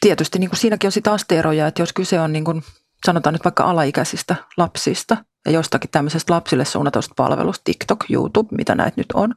tietysti 0.00 0.38
niin 0.38 0.50
kuin 0.50 0.58
siinäkin 0.58 0.88
on 0.88 0.92
sitä 0.92 1.12
asteeroja, 1.12 1.66
että 1.66 1.82
jos 1.82 1.92
kyse 1.92 2.20
on 2.20 2.32
niin 2.32 2.44
kuin, 2.44 2.62
sanotaan 3.06 3.32
nyt 3.32 3.44
vaikka 3.44 3.64
alaikäisistä 3.64 4.36
lapsista 4.56 5.16
ja 5.46 5.52
jostakin 5.52 5.90
tämmöisestä 5.90 6.32
lapsille 6.32 6.64
suunnatusta 6.64 7.14
palvelusta, 7.16 7.62
TikTok, 7.64 8.04
YouTube, 8.10 8.56
mitä 8.56 8.74
näitä 8.74 8.94
nyt 8.96 9.12
on, 9.14 9.34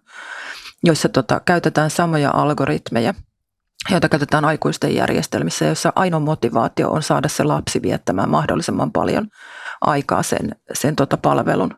joissa 0.84 1.10
tota, 1.10 1.42
käytetään 1.46 1.90
samoja 1.90 2.32
algoritmeja, 2.34 3.14
joita 3.92 4.10
käytetään 4.10 4.46
aikuisten 4.46 4.96
järjestelmissä, 4.96 5.66
joissa 5.66 5.94
ainoa 5.96 6.20
motivaatio 6.20 6.92
on 6.92 7.04
saada 7.04 7.30
se 7.30 7.44
lapsi 7.44 7.82
viettämään 7.82 8.30
mahdollisimman 8.30 8.92
paljon 8.92 9.28
aikaa 9.82 10.24
sen, 10.24 10.56
sen 10.74 10.96
tota 10.96 11.18
palvelun 11.18 11.76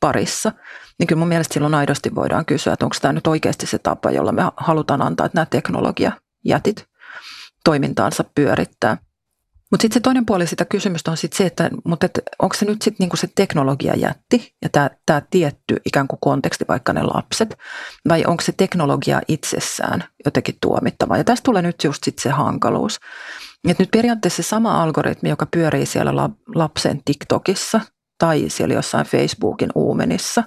parissa. 0.00 0.52
Niin 0.98 1.06
kyllä 1.06 1.18
mun 1.18 1.28
mielestä 1.28 1.54
silloin 1.54 1.74
aidosti 1.74 2.14
voidaan 2.14 2.44
kysyä, 2.44 2.72
että 2.72 2.86
onko 2.86 2.96
tämä 3.02 3.12
nyt 3.12 3.26
oikeasti 3.26 3.66
se 3.66 3.78
tapa, 3.78 4.10
jolla 4.10 4.32
me 4.32 4.42
halutaan 4.56 5.02
antaa, 5.02 5.26
että 5.26 5.36
nämä 5.36 5.46
teknologiajätit 5.46 6.86
toimintaansa 7.66 8.24
pyörittää. 8.34 8.96
Mutta 9.70 9.82
sitten 9.82 9.94
se 9.94 10.00
toinen 10.00 10.26
puoli 10.26 10.46
sitä 10.46 10.64
kysymystä 10.64 11.10
on 11.10 11.16
sitten 11.16 11.38
se, 11.38 11.46
että 11.46 11.70
mutta 11.84 12.06
et, 12.06 12.20
onko 12.38 12.54
se 12.54 12.64
nyt 12.64 12.82
sitten 12.82 13.04
niinku 13.04 13.16
se 13.16 13.28
teknologia 13.34 13.94
jätti 13.96 14.54
ja 14.62 14.68
tämä 15.06 15.22
tietty 15.30 15.76
ikään 15.86 16.08
kuin 16.08 16.20
konteksti, 16.20 16.64
vaikka 16.68 16.92
ne 16.92 17.02
lapset, 17.02 17.58
vai 18.08 18.24
onko 18.26 18.42
se 18.42 18.52
teknologia 18.52 19.20
itsessään 19.28 20.04
jotenkin 20.24 20.54
tuomittava. 20.60 21.16
Ja 21.16 21.24
tästä 21.24 21.44
tulee 21.44 21.62
nyt 21.62 21.84
just 21.84 22.04
sit 22.04 22.18
se 22.18 22.30
hankaluus. 22.30 22.98
Et 23.68 23.78
nyt 23.78 23.90
periaatteessa 23.90 24.42
se 24.42 24.48
sama 24.48 24.82
algoritmi, 24.82 25.28
joka 25.28 25.46
pyörii 25.46 25.86
siellä 25.86 26.30
lapsen 26.54 27.00
TikTokissa 27.04 27.80
tai 28.18 28.44
siellä 28.48 28.74
jossain 28.74 29.06
Facebookin 29.06 29.70
uumenissa 29.74 30.44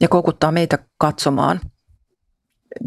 ja 0.00 0.08
koukuttaa 0.08 0.52
meitä 0.52 0.78
katsomaan– 0.98 1.60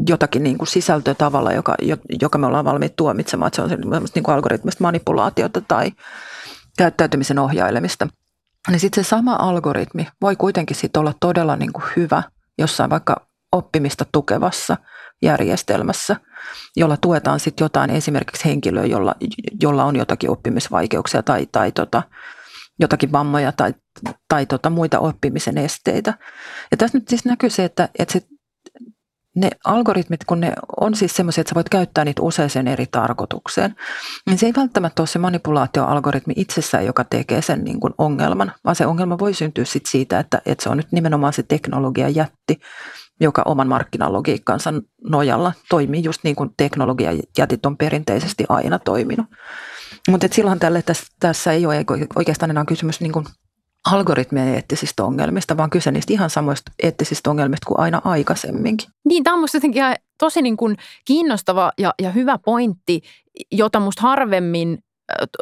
jotakin 0.07 0.43
niin 0.43 0.57
kuin 0.57 0.67
sisältöä 0.67 1.13
tavalla, 1.13 1.51
joka, 1.51 1.75
joka 2.21 2.37
me 2.37 2.47
ollaan 2.47 2.65
valmiit 2.65 2.95
tuomitsemaan, 2.95 3.47
että 3.47 3.55
se 3.55 3.61
on 3.61 4.01
niin 4.15 4.23
kuin 4.23 4.35
algoritmista 4.35 4.83
manipulaatiota 4.83 5.61
tai 5.61 5.91
käyttäytymisen 6.77 7.39
ohjailemista. 7.39 8.07
Niin 8.69 8.79
sitten 8.79 9.03
se 9.03 9.07
sama 9.09 9.35
algoritmi 9.35 10.07
voi 10.21 10.35
kuitenkin 10.35 10.75
sit 10.75 10.97
olla 10.97 11.13
todella 11.19 11.55
niin 11.55 11.73
kuin 11.73 11.83
hyvä 11.95 12.23
jossain 12.57 12.89
vaikka 12.89 13.27
oppimista 13.51 14.05
tukevassa 14.11 14.77
järjestelmässä, 15.21 16.15
jolla 16.75 16.97
tuetaan 16.97 17.39
sitten 17.39 17.65
jotain 17.65 17.89
esimerkiksi 17.89 18.45
henkilöä, 18.45 18.85
jolla, 18.85 19.15
jolla 19.61 19.83
on 19.83 19.95
jotakin 19.95 20.29
oppimisvaikeuksia 20.29 21.23
tai, 21.23 21.47
tai 21.51 21.71
tota, 21.71 22.03
jotakin 22.79 23.11
vammoja 23.11 23.51
tai, 23.51 23.73
tai 24.27 24.45
tota 24.45 24.69
muita 24.69 24.99
oppimisen 24.99 25.57
esteitä. 25.57 26.13
Ja 26.71 26.77
tässä 26.77 26.97
nyt 26.97 27.07
siis 27.07 27.25
näkyy 27.25 27.49
se, 27.49 27.63
että, 27.63 27.89
että 27.99 28.13
se, 28.13 28.21
ne 29.35 29.49
algoritmit, 29.65 30.23
kun 30.23 30.39
ne 30.39 30.53
on 30.81 30.95
siis 30.95 31.15
semmoisia, 31.15 31.41
että 31.41 31.49
sä 31.49 31.55
voit 31.55 31.69
käyttää 31.69 32.05
niitä 32.05 32.21
useaseen 32.21 32.67
eri 32.67 32.85
tarkoitukseen, 32.91 33.75
niin 34.25 34.37
se 34.37 34.45
ei 34.45 34.53
välttämättä 34.57 35.01
ole 35.01 35.07
se 35.07 35.19
manipulaatioalgoritmi 35.19 36.33
itsessään, 36.37 36.85
joka 36.85 37.03
tekee 37.03 37.41
sen 37.41 37.63
niin 37.63 37.79
kuin 37.79 37.93
ongelman, 37.97 38.51
vaan 38.65 38.75
se 38.75 38.85
ongelma 38.85 39.19
voi 39.19 39.33
syntyä 39.33 39.65
sit 39.65 39.85
siitä, 39.85 40.19
että, 40.19 40.41
että 40.45 40.63
se 40.63 40.69
on 40.69 40.77
nyt 40.77 40.91
nimenomaan 40.91 41.33
se 41.33 41.43
teknologia 41.43 42.09
jätti, 42.09 42.59
joka 43.19 43.41
oman 43.45 43.67
markkinalogiikkansa 43.67 44.73
nojalla 45.09 45.53
toimii 45.69 46.03
just 46.03 46.23
niin 46.23 46.35
kuin 46.35 46.49
teknologiajätit 46.57 47.65
on 47.65 47.77
perinteisesti 47.77 48.45
aina 48.49 48.79
toiminut. 48.79 49.25
Mutta 50.09 50.27
silloin 50.31 50.59
tälle 50.59 50.81
tässä, 50.81 51.03
tässä 51.19 51.51
ei 51.51 51.65
ole 51.65 51.85
oikeastaan 52.15 52.49
enää 52.49 52.65
kysymys 52.65 53.01
niin 53.01 53.11
kuin 53.11 53.25
algoritmien 53.91 54.47
eettisistä 54.47 55.03
ongelmista, 55.03 55.57
vaan 55.57 55.69
kyse 55.69 55.91
niistä 55.91 56.13
ihan 56.13 56.29
samoista 56.29 56.71
eettisistä 56.83 57.29
ongelmista 57.29 57.65
kuin 57.67 57.79
aina 57.79 58.01
aikaisemminkin. 58.03 58.89
Niin, 59.05 59.23
tämä 59.23 59.33
on 59.33 59.39
minusta 59.39 59.57
jotenkin 59.57 59.83
tosi 60.19 60.41
niin 60.41 60.57
kuin 60.57 60.77
kiinnostava 61.05 61.71
ja, 61.77 61.93
ja 62.01 62.11
hyvä 62.11 62.37
pointti, 62.45 63.01
jota 63.51 63.79
minusta 63.79 64.01
harvemmin 64.01 64.77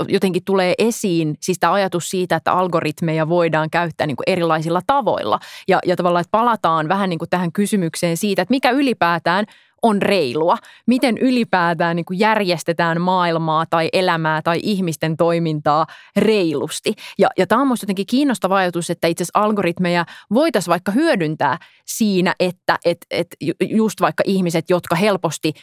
jotenkin 0.07 0.43
tulee 0.45 0.73
esiin, 0.77 1.35
siis 1.41 1.59
tämä 1.59 1.73
ajatus 1.73 2.09
siitä, 2.09 2.35
että 2.35 2.51
algoritmeja 2.51 3.29
voidaan 3.29 3.69
käyttää 3.69 4.07
niin 4.07 4.17
kuin 4.17 4.23
erilaisilla 4.27 4.81
tavoilla. 4.87 5.39
Ja, 5.67 5.79
ja 5.85 5.95
tavallaan, 5.95 6.21
että 6.21 6.31
palataan 6.31 6.87
vähän 6.87 7.09
niin 7.09 7.19
kuin 7.19 7.29
tähän 7.29 7.51
kysymykseen 7.51 8.17
siitä, 8.17 8.41
että 8.41 8.51
mikä 8.51 8.71
ylipäätään 8.71 9.45
on 9.83 10.01
reilua, 10.01 10.57
miten 10.87 11.17
ylipäätään 11.17 11.95
niin 11.95 12.05
kuin 12.05 12.19
järjestetään 12.19 13.01
maailmaa 13.01 13.65
tai 13.69 13.89
elämää 13.93 14.41
tai 14.41 14.59
ihmisten 14.63 15.17
toimintaa 15.17 15.85
reilusti. 16.15 16.93
Ja, 17.19 17.29
ja 17.37 17.47
tämä 17.47 17.61
on 17.61 17.67
minusta 17.67 17.83
jotenkin 17.83 18.05
kiinnostava 18.05 18.57
ajatus, 18.57 18.89
että 18.89 19.07
itse 19.07 19.23
asiassa 19.23 19.39
algoritmeja 19.39 20.05
voitaisiin 20.33 20.71
vaikka 20.71 20.91
hyödyntää 20.91 21.57
siinä, 21.85 22.35
että 22.39 22.79
et, 22.85 22.97
et 23.11 23.27
just 23.61 24.01
vaikka 24.01 24.23
ihmiset, 24.27 24.69
jotka 24.69 24.95
helposti 24.95 25.53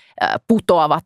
putoavat 0.48 1.02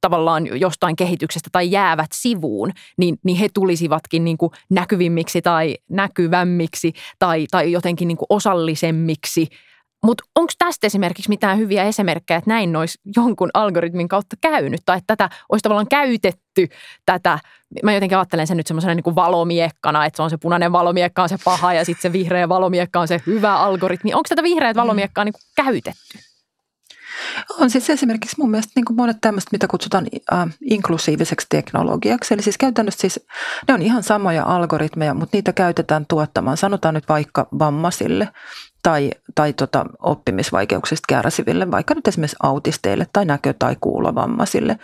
tavallaan 0.00 0.60
jostain 0.60 0.96
kehityksestä 0.96 1.48
tai 1.52 1.70
jäävät 1.70 2.10
sivuun, 2.14 2.72
niin, 2.98 3.18
niin 3.24 3.36
he 3.36 3.48
tulisivatkin 3.54 4.24
niin 4.24 4.38
kuin 4.38 4.50
näkyvimmiksi 4.70 5.42
tai 5.42 5.76
näkyvämmiksi 5.90 6.92
tai, 7.18 7.46
tai 7.50 7.72
jotenkin 7.72 8.08
niin 8.08 8.18
kuin 8.18 8.26
osallisemmiksi– 8.30 9.46
mutta 10.02 10.24
onko 10.34 10.52
tästä 10.58 10.86
esimerkiksi 10.86 11.28
mitään 11.28 11.58
hyviä 11.58 11.84
esimerkkejä, 11.84 12.38
että 12.38 12.50
näin 12.50 12.76
olisi 12.76 12.98
jonkun 13.16 13.50
algoritmin 13.54 14.08
kautta 14.08 14.36
käynyt 14.40 14.80
tai 14.86 14.98
että 14.98 15.16
tätä 15.16 15.36
olisi 15.48 15.62
tavallaan 15.62 15.88
käytetty 15.88 16.68
tätä, 17.06 17.38
mä 17.82 17.92
jotenkin 17.92 18.18
ajattelen 18.18 18.46
sen 18.46 18.56
nyt 18.56 18.66
semmoisena 18.66 18.94
niin 18.94 19.14
valomiekkana, 19.14 20.06
että 20.06 20.16
se 20.16 20.22
on 20.22 20.30
se 20.30 20.36
punainen 20.36 20.72
valomiekka 20.72 21.22
on 21.22 21.28
se 21.28 21.36
paha 21.44 21.74
ja 21.74 21.84
sitten 21.84 22.02
se 22.02 22.12
vihreä 22.12 22.48
valomiekka 22.48 23.00
on 23.00 23.08
se 23.08 23.20
hyvä 23.26 23.56
algoritmi. 23.56 24.14
Onko 24.14 24.26
tätä 24.28 24.42
vihreät 24.42 24.76
valomiekkaa 24.76 25.24
niin 25.24 25.32
kuin 25.32 25.64
käytetty? 25.64 26.18
On 27.58 27.70
siis 27.70 27.90
esimerkiksi 27.90 28.36
mun 28.38 28.50
mielestä 28.50 28.72
niin 28.76 28.84
kuin 28.84 28.96
monet 28.96 29.16
tämmöistä, 29.20 29.48
mitä 29.52 29.68
kutsutaan 29.68 30.06
äh, 30.32 30.48
inklusiiviseksi 30.70 31.46
teknologiaksi. 31.50 32.34
Eli 32.34 32.42
siis 32.42 32.58
käytännössä 32.58 33.00
siis 33.00 33.26
ne 33.68 33.74
on 33.74 33.82
ihan 33.82 34.02
samoja 34.02 34.44
algoritmeja, 34.44 35.14
mutta 35.14 35.36
niitä 35.36 35.52
käytetään 35.52 36.06
tuottamaan, 36.06 36.56
sanotaan 36.56 36.94
nyt 36.94 37.08
vaikka 37.08 37.48
vammaisille 37.58 38.28
tai, 38.82 39.10
tai 39.34 39.52
tota, 39.52 39.86
oppimisvaikeuksista 39.98 41.04
kärsiville, 41.08 41.70
vaikka 41.70 41.94
nyt 41.94 42.08
esimerkiksi 42.08 42.36
autisteille 42.42 43.06
tai 43.12 43.24
näkö- 43.24 43.54
tai 43.58 43.76
kuulovammaisille. 43.80 44.78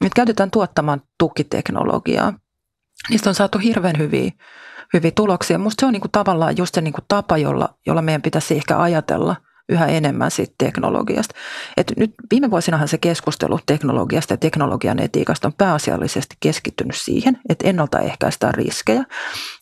Nyt 0.00 0.14
käytetään 0.14 0.50
tuottamaan 0.50 1.02
tukiteknologiaa. 1.18 2.32
Niistä 3.10 3.30
on 3.30 3.34
saatu 3.34 3.58
hirveän 3.58 3.98
hyviä, 3.98 4.32
hyviä 4.94 5.10
tuloksia. 5.14 5.58
Minusta 5.58 5.80
se 5.80 5.86
on 5.86 5.92
niinku 5.92 6.08
tavallaan 6.12 6.56
just 6.56 6.74
se 6.74 6.80
niinku 6.80 7.00
tapa, 7.08 7.38
jolla, 7.38 7.74
jolla 7.86 8.02
meidän 8.02 8.22
pitäisi 8.22 8.56
ehkä 8.56 8.80
ajatella– 8.80 9.36
yhä 9.68 9.86
enemmän 9.86 10.30
siitä 10.30 10.54
teknologiasta. 10.58 11.34
Et 11.76 11.92
nyt 11.96 12.14
viime 12.30 12.50
vuosinahan 12.50 12.88
se 12.88 12.98
keskustelu 12.98 13.58
teknologiasta 13.66 14.32
ja 14.32 14.36
teknologian 14.36 14.98
etiikasta 14.98 15.48
on 15.48 15.54
pääasiallisesti 15.58 16.36
keskittynyt 16.40 16.96
siihen, 16.96 17.40
että 17.48 17.68
ennaltaehkäistään 17.68 18.54
riskejä. 18.54 19.04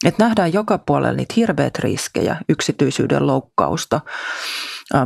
Että 0.04 0.24
nähdään 0.24 0.52
joka 0.52 0.78
puolella 0.78 1.16
niitä 1.16 1.34
hirveät 1.36 1.78
riskejä, 1.78 2.36
yksityisyyden 2.48 3.26
loukkausta, 3.26 4.00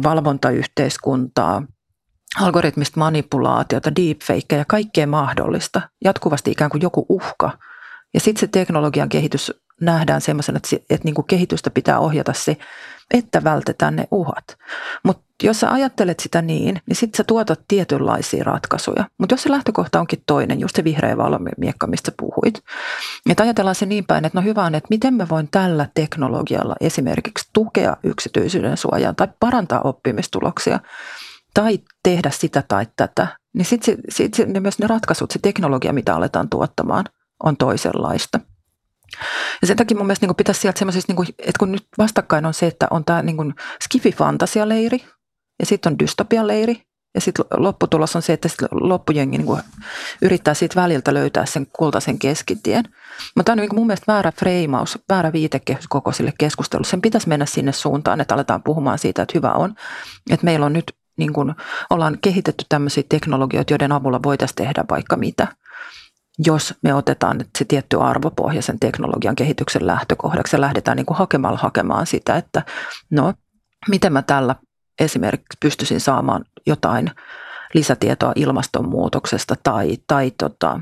valvontayhteiskuntaa, 0.02 1.62
algoritmista 2.40 3.00
manipulaatiota, 3.00 3.96
deepfakeja, 3.96 4.64
kaikkea 4.68 5.06
mahdollista. 5.06 5.80
Jatkuvasti 6.04 6.50
ikään 6.50 6.70
kuin 6.70 6.82
joku 6.82 7.06
uhka. 7.08 7.58
Ja 8.14 8.20
sitten 8.20 8.40
se 8.40 8.46
teknologian 8.46 9.08
kehitys 9.08 9.52
nähdään 9.80 10.20
semmoisena, 10.20 10.56
että, 10.56 10.76
että 10.94 11.04
niin 11.04 11.14
kuin 11.14 11.26
kehitystä 11.26 11.70
pitää 11.70 11.98
ohjata 11.98 12.32
se, 12.32 12.56
että 13.14 13.44
vältetään 13.44 13.96
ne 13.96 14.08
uhat. 14.10 14.44
Mutta 15.04 15.26
jos 15.42 15.60
sä 15.60 15.72
ajattelet 15.72 16.20
sitä 16.20 16.42
niin, 16.42 16.82
niin 16.86 16.96
sitten 16.96 17.16
sä 17.16 17.24
tuotat 17.24 17.60
tietynlaisia 17.68 18.44
ratkaisuja. 18.44 19.04
Mutta 19.18 19.32
jos 19.32 19.42
se 19.42 19.50
lähtökohta 19.50 20.00
onkin 20.00 20.22
toinen, 20.26 20.60
just 20.60 20.76
se 20.76 20.84
vihreä 20.84 21.16
valomiekka, 21.16 21.86
mistä 21.86 22.12
puhuit, 22.18 22.62
että 23.30 23.42
ajatellaan 23.42 23.74
se 23.74 23.86
niin 23.86 24.04
päin, 24.04 24.24
että 24.24 24.38
no 24.38 24.44
hyvä 24.44 24.64
on, 24.64 24.74
että 24.74 24.86
miten 24.90 25.14
mä 25.14 25.26
voin 25.30 25.48
tällä 25.50 25.88
teknologialla 25.94 26.76
esimerkiksi 26.80 27.50
tukea 27.52 27.96
yksityisyyden 28.02 28.76
suojaa 28.76 29.14
tai 29.14 29.28
parantaa 29.40 29.80
oppimistuloksia 29.80 30.80
tai 31.54 31.78
tehdä 32.02 32.30
sitä 32.30 32.62
tai 32.68 32.86
tätä, 32.96 33.26
niin 33.54 33.64
sitten 33.64 33.98
sit, 34.08 34.34
sit, 34.34 34.48
myös 34.60 34.78
ne 34.78 34.86
ratkaisut, 34.86 35.30
se 35.30 35.38
teknologia, 35.38 35.92
mitä 35.92 36.16
aletaan 36.16 36.48
tuottamaan, 36.48 37.04
on 37.44 37.56
toisenlaista. 37.56 38.40
Ja 39.60 39.66
sen 39.66 39.76
takia 39.76 39.96
mun 39.96 40.06
mielestä 40.06 40.26
niin 40.26 40.36
pitäisi 40.36 40.60
sieltä 40.60 40.78
semmoisista, 40.78 41.12
niin 41.12 41.34
että 41.38 41.58
kun 41.58 41.72
nyt 41.72 41.86
vastakkain 41.98 42.46
on 42.46 42.54
se, 42.54 42.66
että 42.66 42.86
on 42.90 43.04
tämä 43.04 43.22
niin 43.22 43.54
skifi-fantasialeiri 43.84 45.04
ja 45.60 45.66
sitten 45.66 45.92
on 45.92 45.98
dystopialeiri 45.98 46.82
ja 47.14 47.20
sitten 47.20 47.44
lopputulos 47.56 48.16
on 48.16 48.22
se, 48.22 48.32
että 48.32 48.48
loppujengi 48.70 49.38
niin 49.38 49.58
yrittää 50.22 50.54
siitä 50.54 50.80
väliltä 50.80 51.14
löytää 51.14 51.46
sen 51.46 51.66
kultaisen 51.72 52.18
keskitien. 52.18 52.84
Mutta 53.36 53.44
tämä 53.44 53.52
on 53.52 53.58
niin 53.58 53.74
mun 53.74 53.86
mielestä 53.86 54.12
väärä 54.12 54.32
freimaus, 54.32 54.98
väärä 55.08 55.32
viitekehys 55.32 55.88
koko 55.88 56.12
sille 56.12 56.32
keskustelulle. 56.38 56.88
Sen 56.88 57.02
pitäisi 57.02 57.28
mennä 57.28 57.46
sinne 57.46 57.72
suuntaan, 57.72 58.20
että 58.20 58.34
aletaan 58.34 58.62
puhumaan 58.62 58.98
siitä, 58.98 59.22
että 59.22 59.38
hyvä 59.38 59.52
on, 59.52 59.74
että 60.30 60.44
meillä 60.44 60.66
on 60.66 60.72
nyt 60.72 60.92
niin 61.16 61.32
kuin, 61.32 61.54
ollaan 61.90 62.18
kehitetty 62.20 62.64
tämmöisiä 62.68 63.04
teknologioita, 63.08 63.72
joiden 63.72 63.92
avulla 63.92 64.22
voitaisiin 64.22 64.56
tehdä 64.56 64.84
vaikka 64.90 65.16
mitä– 65.16 65.48
jos 66.38 66.74
me 66.82 66.94
otetaan 66.94 67.44
se 67.58 67.64
tietty 67.64 68.00
arvopohjaisen 68.00 68.80
teknologian 68.80 69.36
kehityksen 69.36 69.86
lähtökohdaksi 69.86 70.56
ja 70.56 70.60
lähdetään 70.60 70.96
niin 70.96 71.06
kuin 71.06 71.16
hakemalla 71.16 71.58
hakemaan 71.58 72.06
sitä, 72.06 72.36
että 72.36 72.62
no, 73.10 73.34
miten 73.88 74.12
mä 74.12 74.22
tällä 74.22 74.54
esimerkiksi 75.00 75.58
pystyisin 75.60 76.00
saamaan 76.00 76.44
jotain 76.66 77.10
lisätietoa 77.74 78.32
ilmastonmuutoksesta 78.36 79.54
tai, 79.62 79.96
tai 80.06 80.32
tota, 80.38 80.80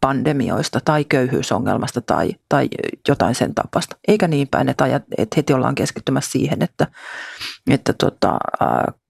pandemioista 0.00 0.80
tai 0.84 1.04
köyhyysongelmasta 1.04 2.00
tai, 2.00 2.34
tai 2.48 2.68
jotain 3.08 3.34
sen 3.34 3.54
tapasta. 3.54 3.96
Eikä 4.08 4.28
niin 4.28 4.48
päin, 4.48 4.68
että, 4.68 4.84
ajat, 4.84 5.02
että 5.18 5.34
heti 5.36 5.52
ollaan 5.52 5.74
keskittymässä 5.74 6.30
siihen, 6.30 6.62
että, 6.62 6.86
että 7.70 7.92
tota, 7.92 8.38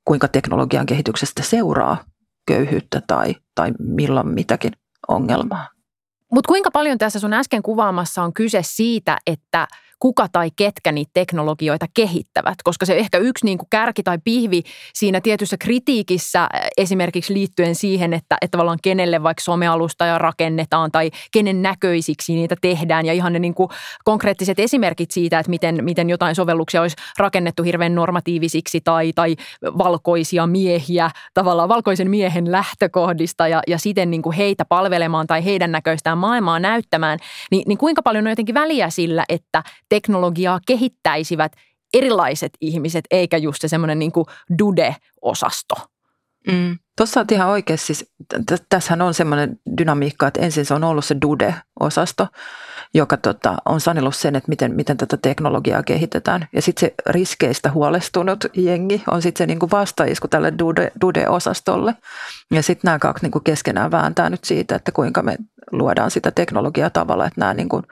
kuinka 0.04 0.28
teknologian 0.28 0.86
kehityksestä 0.86 1.42
seuraa 1.42 2.04
köyhyyttä 2.46 3.02
tai, 3.06 3.34
tai 3.54 3.72
milloin 3.78 4.28
mitäkin 4.28 4.72
ongelmaa. 5.08 5.68
Mutta 6.32 6.48
kuinka 6.48 6.70
paljon 6.70 6.98
tässä 6.98 7.18
sun 7.18 7.32
äsken 7.32 7.62
kuvaamassa 7.62 8.22
on 8.22 8.34
kyse 8.34 8.60
siitä, 8.62 9.18
että 9.26 9.68
kuka 10.02 10.28
tai 10.32 10.50
ketkä 10.56 10.92
niitä 10.92 11.10
teknologioita 11.14 11.86
kehittävät, 11.94 12.54
koska 12.64 12.86
se 12.86 12.96
ehkä 12.96 13.18
yksi 13.18 13.44
niin 13.44 13.58
kuin 13.58 13.66
kärki 13.70 14.02
tai 14.02 14.18
pihvi 14.24 14.62
siinä 14.94 15.20
tietyssä 15.20 15.56
kritiikissä 15.56 16.48
esimerkiksi 16.76 17.34
liittyen 17.34 17.74
siihen, 17.74 18.12
että, 18.12 18.36
että 18.40 18.52
tavallaan 18.52 18.78
kenelle 18.82 19.22
vaikka 19.22 19.42
somealusta 19.42 20.18
rakennetaan 20.18 20.92
tai 20.92 21.10
kenen 21.32 21.62
näköisiksi 21.62 22.34
niitä 22.34 22.56
tehdään 22.60 23.06
ja 23.06 23.12
ihan 23.12 23.32
ne 23.32 23.38
niin 23.38 23.54
kuin 23.54 23.68
konkreettiset 24.04 24.60
esimerkit 24.60 25.10
siitä, 25.10 25.38
että 25.38 25.50
miten, 25.50 25.84
miten 25.84 26.10
jotain 26.10 26.34
sovelluksia 26.34 26.80
olisi 26.80 26.96
rakennettu 27.18 27.62
hirveän 27.62 27.94
normatiivisiksi 27.94 28.80
tai, 28.80 29.12
tai 29.14 29.36
valkoisia 29.64 30.46
miehiä 30.46 31.10
tavallaan 31.34 31.68
valkoisen 31.68 32.10
miehen 32.10 32.52
lähtökohdista 32.52 33.48
ja, 33.48 33.62
ja 33.66 33.78
siten 33.78 34.10
niin 34.10 34.22
kuin 34.22 34.36
heitä 34.36 34.64
palvelemaan 34.64 35.26
tai 35.26 35.44
heidän 35.44 35.72
näköistään 35.72 36.18
maailmaa 36.18 36.58
näyttämään, 36.58 37.18
niin, 37.50 37.62
niin 37.66 37.78
kuinka 37.78 38.02
paljon 38.02 38.26
on 38.26 38.30
jotenkin 38.30 38.54
väliä 38.54 38.90
sillä, 38.90 39.24
että 39.28 39.62
teknologiaa 39.92 40.60
kehittäisivät 40.66 41.52
erilaiset 41.94 42.52
ihmiset, 42.60 43.04
eikä 43.10 43.36
just 43.36 43.60
se 43.60 43.68
semmoinen 43.68 43.98
niin 43.98 44.12
dude-osasto. 44.58 45.74
Mm. 46.46 46.78
Tuossa 46.96 47.20
on 47.20 47.26
ihan 47.32 47.48
oikeassa, 47.48 47.86
siis 47.86 48.12
tässähän 48.68 49.02
on 49.02 49.14
semmoinen 49.14 49.60
dynamiikka, 49.78 50.26
että 50.26 50.40
ensin 50.40 50.64
se 50.64 50.74
on 50.74 50.84
ollut 50.84 51.04
se 51.04 51.16
Dude-osasto, 51.24 52.26
joka 52.94 53.16
tota, 53.16 53.56
on 53.64 53.80
sanellut 53.80 54.16
sen, 54.16 54.36
että 54.36 54.48
miten, 54.48 54.74
miten 54.74 54.96
tätä 54.96 55.16
teknologiaa 55.16 55.82
kehitetään. 55.82 56.48
Ja 56.52 56.62
sitten 56.62 56.80
se 56.80 56.94
riskeistä 57.06 57.70
huolestunut 57.70 58.44
jengi 58.54 59.02
on 59.06 59.22
sitten 59.22 59.38
se 59.38 59.46
niinku 59.46 59.70
vastaisku 59.70 60.28
tälle 60.28 60.52
Dude, 60.58 60.92
Dude-osastolle. 61.00 61.94
Ja 62.50 62.62
sitten 62.62 62.88
nämä 62.88 62.98
kaksi 62.98 63.24
niinku 63.24 63.40
keskenään 63.40 63.90
vääntää 63.90 64.30
nyt 64.30 64.44
siitä, 64.44 64.74
että 64.76 64.92
kuinka 64.92 65.22
me 65.22 65.36
luodaan 65.72 66.10
sitä 66.10 66.30
teknologiaa 66.30 66.90
tavalla, 66.90 67.26
että 67.26 67.40
nämä 67.40 67.54
niinku 67.54 67.82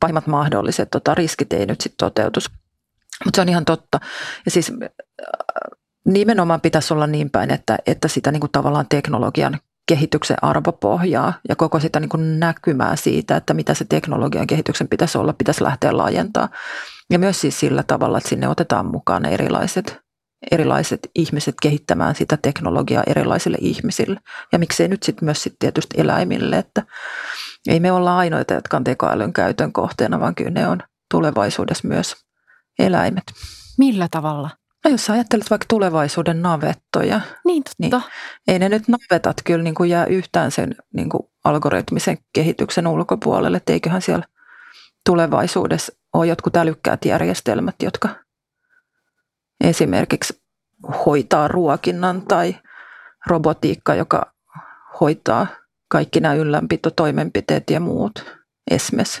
pahimmat 0.00 0.26
mahdolliset 0.26 0.90
tota, 0.90 1.14
riskit 1.14 1.52
ei 1.52 1.66
nyt 1.66 1.80
sitten 1.80 1.98
toteutus. 1.98 2.50
Mutta 3.24 3.36
se 3.36 3.40
on 3.40 3.48
ihan 3.48 3.64
totta. 3.64 4.00
Ja 4.44 4.50
siis 4.50 4.72
nimenomaan 6.06 6.60
pitäisi 6.60 6.94
olla 6.94 7.06
niin 7.06 7.30
päin, 7.30 7.50
että, 7.50 7.78
että 7.86 8.08
sitä 8.08 8.32
niin 8.32 8.40
kuin 8.40 8.52
tavallaan 8.52 8.86
teknologian 8.88 9.60
kehityksen 9.88 10.36
arvopohjaa 10.42 11.34
ja 11.48 11.56
koko 11.56 11.80
sitä 11.80 12.00
niin 12.00 12.08
kuin 12.08 12.40
näkymää 12.40 12.96
siitä, 12.96 13.36
että 13.36 13.54
mitä 13.54 13.74
se 13.74 13.84
teknologian 13.84 14.46
kehityksen 14.46 14.88
pitäisi 14.88 15.18
olla, 15.18 15.32
pitäisi 15.32 15.64
lähteä 15.64 15.96
laajentaa. 15.96 16.48
Ja 17.10 17.18
myös 17.18 17.40
siis 17.40 17.60
sillä 17.60 17.82
tavalla, 17.82 18.18
että 18.18 18.28
sinne 18.28 18.48
otetaan 18.48 18.86
mukaan 18.86 19.24
erilaiset, 19.24 19.98
erilaiset 20.50 21.10
ihmiset 21.14 21.54
kehittämään 21.62 22.14
sitä 22.14 22.36
teknologiaa 22.36 23.02
erilaisille 23.06 23.58
ihmisille. 23.60 24.20
Ja 24.52 24.58
miksei 24.58 24.88
nyt 24.88 25.02
sitten 25.02 25.24
myös 25.24 25.42
sit 25.42 25.54
tietysti 25.58 26.00
eläimille, 26.00 26.58
että 26.58 26.82
ei 27.68 27.80
me 27.80 27.92
olla 27.92 28.18
ainoita, 28.18 28.54
jotka 28.54 28.76
on 28.76 28.84
tekoälyn 28.84 29.32
käytön 29.32 29.72
kohteena, 29.72 30.20
vaan 30.20 30.34
kyllä 30.34 30.50
ne 30.50 30.68
on 30.68 30.82
tulevaisuudessa 31.10 31.88
myös 31.88 32.16
eläimet. 32.78 33.24
Millä 33.78 34.08
tavalla? 34.10 34.50
No 34.84 34.90
jos 34.90 35.10
ajattelet 35.10 35.50
vaikka 35.50 35.66
tulevaisuuden 35.68 36.42
navettoja, 36.42 37.20
niin, 37.44 37.62
totta. 37.62 37.76
niin 37.78 38.02
ei 38.48 38.58
ne 38.58 38.68
nyt 38.68 38.82
navetat 38.88 39.36
kyllä 39.44 39.62
niin 39.64 39.74
kuin 39.74 39.90
jää 39.90 40.06
yhtään 40.06 40.50
sen 40.50 40.74
niin 40.94 41.08
kuin 41.08 41.22
algoritmisen 41.44 42.18
kehityksen 42.32 42.86
ulkopuolelle, 42.86 43.56
että 43.56 43.72
eiköhän 43.72 44.02
siellä 44.02 44.24
tulevaisuudessa 45.06 45.92
ole 46.12 46.26
jotkut 46.26 46.56
älykkäät 46.56 47.04
järjestelmät, 47.04 47.74
jotka 47.82 48.08
esimerkiksi 49.64 50.42
hoitaa 51.06 51.48
ruokinnan 51.48 52.22
tai 52.22 52.56
robotiikka, 53.26 53.94
joka 53.94 54.32
hoitaa 55.00 55.46
kaikki 55.90 56.20
nämä 56.20 56.34
ylläpitotoimenpiteet 56.34 57.70
ja 57.70 57.80
muut 57.80 58.24
esmes. 58.70 59.20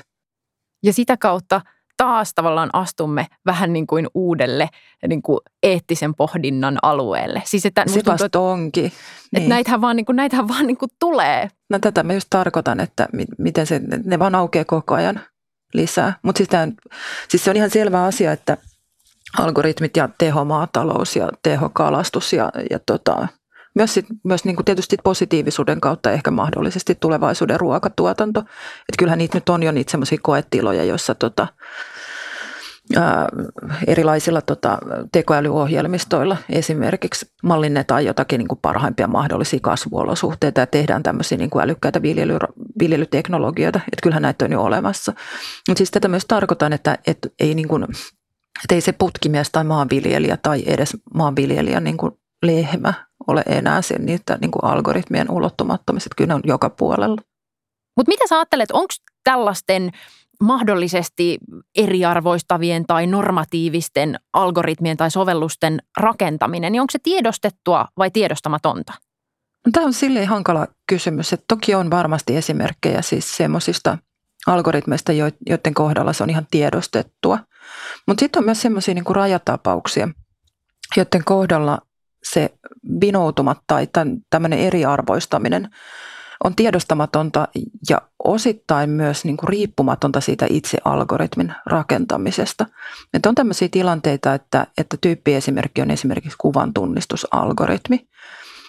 Ja 0.82 0.92
sitä 0.92 1.16
kautta 1.16 1.60
taas 1.96 2.34
tavallaan 2.34 2.70
astumme 2.72 3.26
vähän 3.46 3.72
niin 3.72 3.86
kuin 3.86 4.06
uudelle 4.14 4.68
niin 5.08 5.22
kuin 5.22 5.38
eettisen 5.62 6.14
pohdinnan 6.14 6.78
alueelle. 6.82 7.42
Siis 7.44 7.66
että 7.66 7.84
Se 7.86 7.92
tuntuu, 7.94 8.12
vasta 8.12 8.40
onkin. 8.40 8.86
Että 8.86 8.98
niin. 9.38 9.48
näitähän 9.48 9.80
vaan, 9.80 9.96
niin 9.96 10.06
kuin, 10.06 10.16
näitähän 10.16 10.48
vaan 10.48 10.66
niin 10.66 10.76
kuin 10.76 10.90
tulee. 10.98 11.48
No 11.70 11.78
tätä 11.78 12.02
mä 12.02 12.12
just 12.12 12.26
tarkoitan, 12.30 12.80
että 12.80 13.08
miten 13.38 13.66
se, 13.66 13.80
ne 14.04 14.18
vaan 14.18 14.34
aukeaa 14.34 14.64
koko 14.64 14.94
ajan 14.94 15.20
lisää. 15.74 16.12
Mutta 16.22 16.38
siis, 16.38 16.48
siis 17.28 17.44
se 17.44 17.50
on 17.50 17.56
ihan 17.56 17.70
selvä 17.70 18.04
asia, 18.04 18.32
että 18.32 18.56
algoritmit 19.38 19.96
ja 19.96 20.08
tehomaatalous 20.18 21.16
ja 21.16 21.28
tehokalastus 21.42 22.32
ja, 22.32 22.52
ja 22.70 22.78
tota, 22.86 23.28
myös, 23.80 23.94
sit, 23.94 24.06
myös 24.24 24.44
niin 24.44 24.56
kuin 24.56 24.64
tietysti 24.64 24.96
positiivisuuden 25.04 25.80
kautta 25.80 26.12
ehkä 26.12 26.30
mahdollisesti 26.30 26.94
tulevaisuuden 26.94 27.60
ruokatuotanto. 27.60 28.40
Että 28.40 28.98
kyllähän 28.98 29.18
niitä 29.18 29.36
nyt 29.36 29.48
on 29.48 29.62
jo 29.62 29.72
niitä 29.72 29.90
semmoisia 29.90 30.18
koetiloja, 30.22 30.84
joissa 30.84 31.14
tota, 31.14 31.46
ää, 32.96 33.28
erilaisilla 33.86 34.40
tota, 34.42 34.78
tekoälyohjelmistoilla 35.12 36.36
esimerkiksi 36.48 37.32
mallinnetaan 37.42 38.04
jotakin 38.04 38.38
niin 38.38 38.48
kuin 38.48 38.58
parhaimpia 38.62 39.06
mahdollisia 39.08 39.60
kasvuolosuhteita 39.62 40.60
ja 40.60 40.66
tehdään 40.66 41.02
tämmöisiä 41.02 41.38
niin 41.38 41.50
kuin 41.50 41.62
älykkäitä 41.62 42.02
viljely, 42.02 42.38
viljelyteknologioita. 42.80 43.78
Että 43.78 44.02
kyllähän 44.02 44.22
näitä 44.22 44.44
on 44.44 44.52
jo 44.52 44.62
olemassa. 44.62 45.12
Mutta 45.68 45.78
siis 45.78 45.90
tätä 45.90 46.08
myös 46.08 46.24
tarkoitan, 46.28 46.72
että, 46.72 46.98
että 47.06 47.28
ei 47.40 47.54
niin 47.54 47.68
kuin, 47.68 47.84
että 48.64 48.74
ei 48.74 48.80
se 48.80 48.92
putkimies 48.92 49.50
tai 49.50 49.64
maanviljelijä 49.64 50.36
tai 50.36 50.62
edes 50.66 50.96
maanviljelijä 51.14 51.80
niin 51.80 51.96
kuin 51.96 52.12
lehmä 52.42 53.09
ole 53.26 53.42
enää 53.46 53.82
sen 53.82 54.06
niitä 54.06 54.38
niin 54.40 54.50
kuin 54.50 54.64
algoritmien 54.64 55.30
ulottumattomissa, 55.30 56.10
kyllä 56.16 56.28
ne 56.28 56.34
on 56.34 56.42
joka 56.44 56.70
puolella. 56.70 57.22
Mutta 57.96 58.10
mitä 58.10 58.26
sä 58.28 58.36
ajattelet, 58.36 58.70
onko 58.70 58.94
tällaisten 59.24 59.90
mahdollisesti 60.42 61.38
eriarvoistavien 61.74 62.86
tai 62.86 63.06
normatiivisten 63.06 64.20
algoritmien 64.32 64.96
tai 64.96 65.10
sovellusten 65.10 65.78
rakentaminen, 65.96 66.72
niin 66.72 66.80
onko 66.80 66.90
se 66.90 66.98
tiedostettua 67.02 67.86
vai 67.98 68.10
tiedostamatonta? 68.10 68.92
No, 69.66 69.72
tämä 69.72 69.86
on 69.86 69.92
silleen 69.92 70.28
hankala 70.28 70.66
kysymys, 70.86 71.32
että 71.32 71.44
toki 71.48 71.74
on 71.74 71.90
varmasti 71.90 72.36
esimerkkejä 72.36 73.02
siis 73.02 73.36
semmoisista 73.36 73.98
algoritmeista, 74.46 75.12
joiden 75.46 75.74
kohdalla 75.74 76.12
se 76.12 76.22
on 76.22 76.30
ihan 76.30 76.46
tiedostettua. 76.50 77.38
Mutta 78.06 78.20
sitten 78.20 78.40
on 78.40 78.44
myös 78.44 78.62
semmoisia 78.62 78.94
niin 78.94 79.04
rajatapauksia, 79.10 80.08
joiden 80.96 81.24
kohdalla 81.24 81.78
se 82.22 82.54
vinoutumat 83.00 83.58
tai 83.66 83.88
tämmöinen 84.30 84.58
eriarvoistaminen 84.58 85.70
on 86.44 86.54
tiedostamatonta 86.56 87.48
ja 87.90 88.02
osittain 88.24 88.90
myös 88.90 89.24
niin 89.24 89.36
kuin 89.36 89.48
riippumatonta 89.48 90.20
siitä 90.20 90.46
itse 90.50 90.78
algoritmin 90.84 91.54
rakentamisesta. 91.66 92.66
Että 93.14 93.28
on 93.28 93.34
tämmöisiä 93.34 93.68
tilanteita, 93.70 94.34
että, 94.34 94.66
että 94.78 94.96
tyyppiesimerkki 95.00 95.82
on 95.82 95.90
esimerkiksi 95.90 96.38
kuvan 96.38 96.74
tunnistusalgoritmi, 96.74 98.08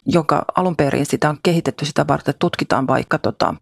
joka 0.05 0.45
alun 0.55 0.75
perin 0.75 1.05
sitä 1.05 1.29
on 1.29 1.37
kehitetty 1.43 1.85
sitä 1.85 2.07
varten, 2.07 2.31
että 2.31 2.39
tutkitaan 2.39 2.87
vaikka 2.87 3.17
tota, 3.17 3.55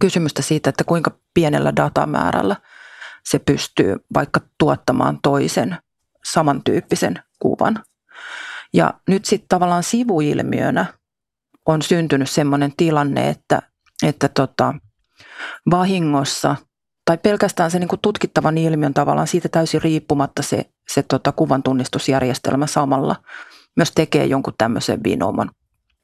kysymystä 0.00 0.42
siitä, 0.42 0.70
että 0.70 0.84
kuinka 0.84 1.10
pienellä 1.34 1.76
datamäärällä 1.76 2.56
se 3.24 3.38
pystyy 3.38 3.96
vaikka 4.14 4.40
tuottamaan 4.58 5.18
toisen 5.22 5.76
samantyyppisen 6.24 7.22
kuvan. 7.38 7.84
Ja 8.76 8.94
nyt 9.08 9.24
sitten 9.24 9.48
tavallaan 9.48 9.82
sivuilmiönä 9.82 10.86
on 11.66 11.82
syntynyt 11.82 12.30
sellainen 12.30 12.72
tilanne, 12.76 13.28
että, 13.28 13.62
että 14.02 14.28
tota, 14.28 14.74
vahingossa 15.70 16.56
tai 17.04 17.18
pelkästään 17.18 17.70
se 17.70 17.78
niin 17.78 17.88
kuin 17.88 18.00
tutkittavan 18.00 18.58
ilmiön 18.58 18.94
tavallaan 18.94 19.26
siitä 19.26 19.48
täysin 19.48 19.82
riippumatta 19.82 20.42
se, 20.42 20.70
se 20.88 21.02
tota, 21.02 21.32
kuvan 21.32 21.62
tunnistusjärjestelmä 21.62 22.66
samalla 22.66 23.16
myös 23.76 23.92
tekee 23.92 24.26
jonkun 24.26 24.54
tämmöisen 24.58 25.00
vinouman. 25.04 25.50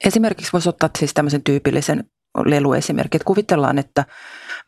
Esimerkiksi 0.05 0.53
voisi 0.53 0.69
ottaa 0.69 0.91
siis 0.99 1.15
tämmöisen 1.15 1.43
tyypillisen 1.43 2.05
leluesimerkin, 2.35 3.17
että 3.17 3.27
kuvitellaan, 3.27 3.79
että 3.79 4.05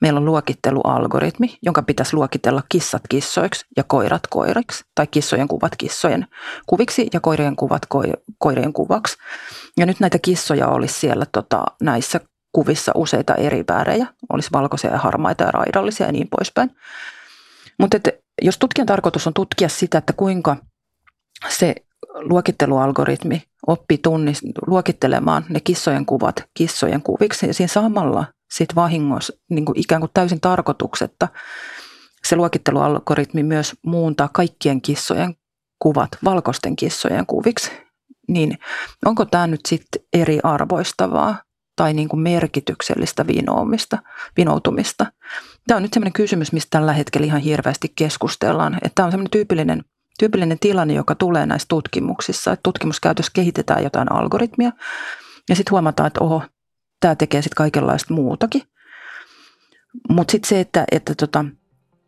meillä 0.00 0.18
on 0.18 0.24
luokittelualgoritmi, 0.24 1.58
jonka 1.62 1.82
pitäisi 1.82 2.16
luokitella 2.16 2.62
kissat 2.68 3.02
kissoiksi 3.08 3.64
ja 3.76 3.84
koirat 3.84 4.26
koiriksi, 4.30 4.84
tai 4.94 5.06
kissojen 5.06 5.48
kuvat 5.48 5.76
kissojen 5.76 6.26
kuviksi 6.66 7.08
ja 7.12 7.20
koirien 7.20 7.56
kuvat 7.56 7.82
koirien 8.38 8.72
kuvaksi. 8.72 9.16
Ja 9.76 9.86
nyt 9.86 10.00
näitä 10.00 10.18
kissoja 10.18 10.68
olisi 10.68 11.00
siellä 11.00 11.26
tota, 11.32 11.64
näissä 11.82 12.20
kuvissa 12.52 12.92
useita 12.94 13.34
eri 13.34 13.64
väärejä, 13.68 14.06
olisi 14.32 14.48
valkoisia 14.52 14.90
ja 14.90 14.98
harmaita 14.98 15.44
ja 15.44 15.50
raidallisia 15.50 16.06
ja 16.06 16.12
niin 16.12 16.28
poispäin. 16.28 16.70
Mutta 17.78 17.98
jos 18.42 18.58
tutkijan 18.58 18.86
tarkoitus 18.86 19.26
on 19.26 19.34
tutkia 19.34 19.68
sitä, 19.68 19.98
että 19.98 20.12
kuinka 20.12 20.56
se 21.48 21.74
luokittelualgoritmi 22.14 23.42
oppi 23.66 23.98
tunnist, 23.98 24.42
luokittelemaan 24.66 25.44
ne 25.48 25.60
kissojen 25.60 26.06
kuvat 26.06 26.44
kissojen 26.54 27.02
kuviksi 27.02 27.46
ja 27.46 27.54
siinä 27.54 27.68
samalla 27.68 28.26
sit 28.54 28.74
vahingossa 28.74 29.32
niin 29.50 29.64
kuin 29.64 29.78
ikään 29.78 30.00
kuin 30.00 30.10
täysin 30.14 30.40
tarkoituksetta 30.40 31.28
se 32.28 32.36
luokittelualgoritmi 32.36 33.42
myös 33.42 33.72
muuntaa 33.86 34.28
kaikkien 34.32 34.82
kissojen 34.82 35.34
kuvat 35.78 36.08
valkoisten 36.24 36.76
kissojen 36.76 37.26
kuviksi, 37.26 37.70
niin 38.28 38.58
onko 39.04 39.24
tämä 39.24 39.46
nyt 39.46 39.60
sitten 39.66 40.02
eriarvoistavaa 40.12 41.42
tai 41.76 41.94
niin 41.94 42.08
kuin 42.08 42.20
merkityksellistä 42.20 43.26
vinoumista, 43.26 43.98
vinoutumista? 44.36 45.06
Tämä 45.66 45.76
on 45.76 45.82
nyt 45.82 45.92
sellainen 45.92 46.12
kysymys, 46.12 46.52
mistä 46.52 46.70
tällä 46.70 46.92
hetkellä 46.92 47.26
ihan 47.26 47.40
hirveästi 47.40 47.92
keskustellaan. 47.96 48.74
Että 48.74 48.90
tämä 48.94 49.06
on 49.06 49.12
sellainen 49.12 49.30
tyypillinen 49.30 49.84
tyypillinen 50.18 50.58
tilanne, 50.58 50.94
joka 50.94 51.14
tulee 51.14 51.46
näissä 51.46 51.66
tutkimuksissa, 51.68 52.52
että 52.52 52.62
tutkimuskäytössä 52.62 53.32
kehitetään 53.34 53.84
jotain 53.84 54.12
algoritmia 54.12 54.72
ja 55.48 55.56
sitten 55.56 55.70
huomataan, 55.70 56.06
että 56.06 56.24
oho, 56.24 56.42
tämä 57.00 57.14
tekee 57.14 57.42
sitten 57.42 57.56
kaikenlaista 57.56 58.14
muutakin. 58.14 58.62
Mutta 60.08 60.32
sitten 60.32 60.48
se, 60.48 60.60
että, 60.60 60.84
että 60.92 61.14
tota, 61.14 61.44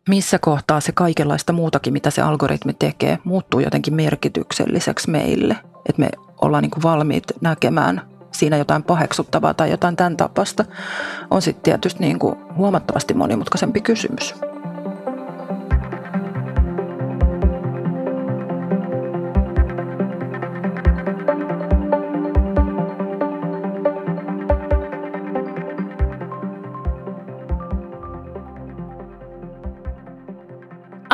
missä 0.09 0.39
kohtaa 0.39 0.79
se 0.79 0.91
kaikenlaista 0.91 1.53
muutakin, 1.53 1.93
mitä 1.93 2.09
se 2.09 2.21
algoritmi 2.21 2.73
tekee, 2.73 3.19
muuttuu 3.23 3.59
jotenkin 3.59 3.93
merkitykselliseksi 3.93 5.09
meille. 5.09 5.57
Että 5.89 5.99
me 5.99 6.09
ollaan 6.41 6.61
niinku 6.61 6.79
valmiit 6.83 7.23
näkemään 7.41 8.01
siinä 8.31 8.57
jotain 8.57 8.83
paheksuttavaa 8.83 9.53
tai 9.53 9.71
jotain 9.71 9.95
tämän 9.95 10.17
tapasta, 10.17 10.65
on 11.31 11.41
sitten 11.41 11.63
tietysti 11.63 11.99
niinku 11.99 12.37
huomattavasti 12.55 13.13
monimutkaisempi 13.13 13.81
kysymys. 13.81 14.35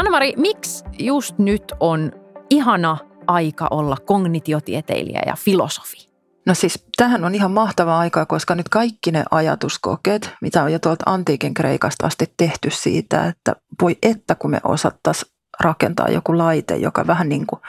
Anna-Mari, 0.04 0.34
miksi 0.38 0.84
just 1.00 1.38
nyt 1.38 1.64
on 1.80 2.12
ihana 2.50 2.98
aika 3.28 3.68
olla 3.72 3.98
kognitiotieteilijä 4.06 5.22
ja 5.26 5.36
filosofi? 5.36 6.10
No 6.46 6.54
siis 6.54 6.86
tähän 6.98 7.26
on 7.26 7.36
ihan 7.36 7.52
mahtava 7.52 8.00
aika, 8.00 8.26
koska 8.26 8.56
nyt 8.56 8.70
kaikki 8.70 9.12
ne 9.12 9.24
ajatuskokeet, 9.32 10.34
mitä 10.42 10.64
on 10.64 10.74
jo 10.74 10.80
tuolta 10.80 11.04
antiikin 11.06 11.54
Kreikasta 11.54 12.08
asti 12.08 12.34
tehty 12.38 12.70
siitä, 12.72 13.28
että 13.28 13.56
voi 13.82 13.98
että 14.02 14.36
kun 14.36 14.52
me 14.52 14.60
osattaisiin 14.64 15.32
rakentaa 15.60 16.08
joku 16.10 16.38
laite, 16.38 16.76
joka 16.76 17.08
vähän 17.08 17.30
niin 17.30 17.46
kuin 17.48 17.62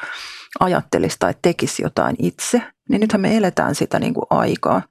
ajattelisi 0.61 1.17
tai 1.19 1.35
tekisi 1.43 1.83
jotain 1.83 2.17
itse, 2.19 2.63
niin 2.89 3.01
nythän 3.01 3.21
me 3.21 3.37
eletään 3.37 3.75
sitä 3.75 3.99
niin 3.99 4.15
kuin 4.15 4.27
aikaa. 4.31 4.83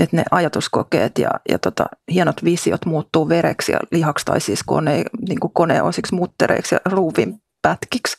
Että 0.00 0.16
ne 0.16 0.24
ajatuskokeet 0.30 1.18
ja, 1.18 1.30
ja 1.48 1.58
tota, 1.58 1.86
hienot 2.12 2.44
visiot 2.44 2.86
muuttuu 2.86 3.28
vereksi 3.28 3.72
ja 3.72 3.78
lihaksi 3.90 4.24
tai 4.24 4.40
siis 4.40 4.62
kone, 4.62 5.04
niin 5.28 5.40
kuin 5.40 5.52
koneosiksi, 5.52 6.14
muttereiksi 6.14 6.74
ja 6.74 6.80
ruuvin 6.84 7.42
pätkiksi. 7.62 8.16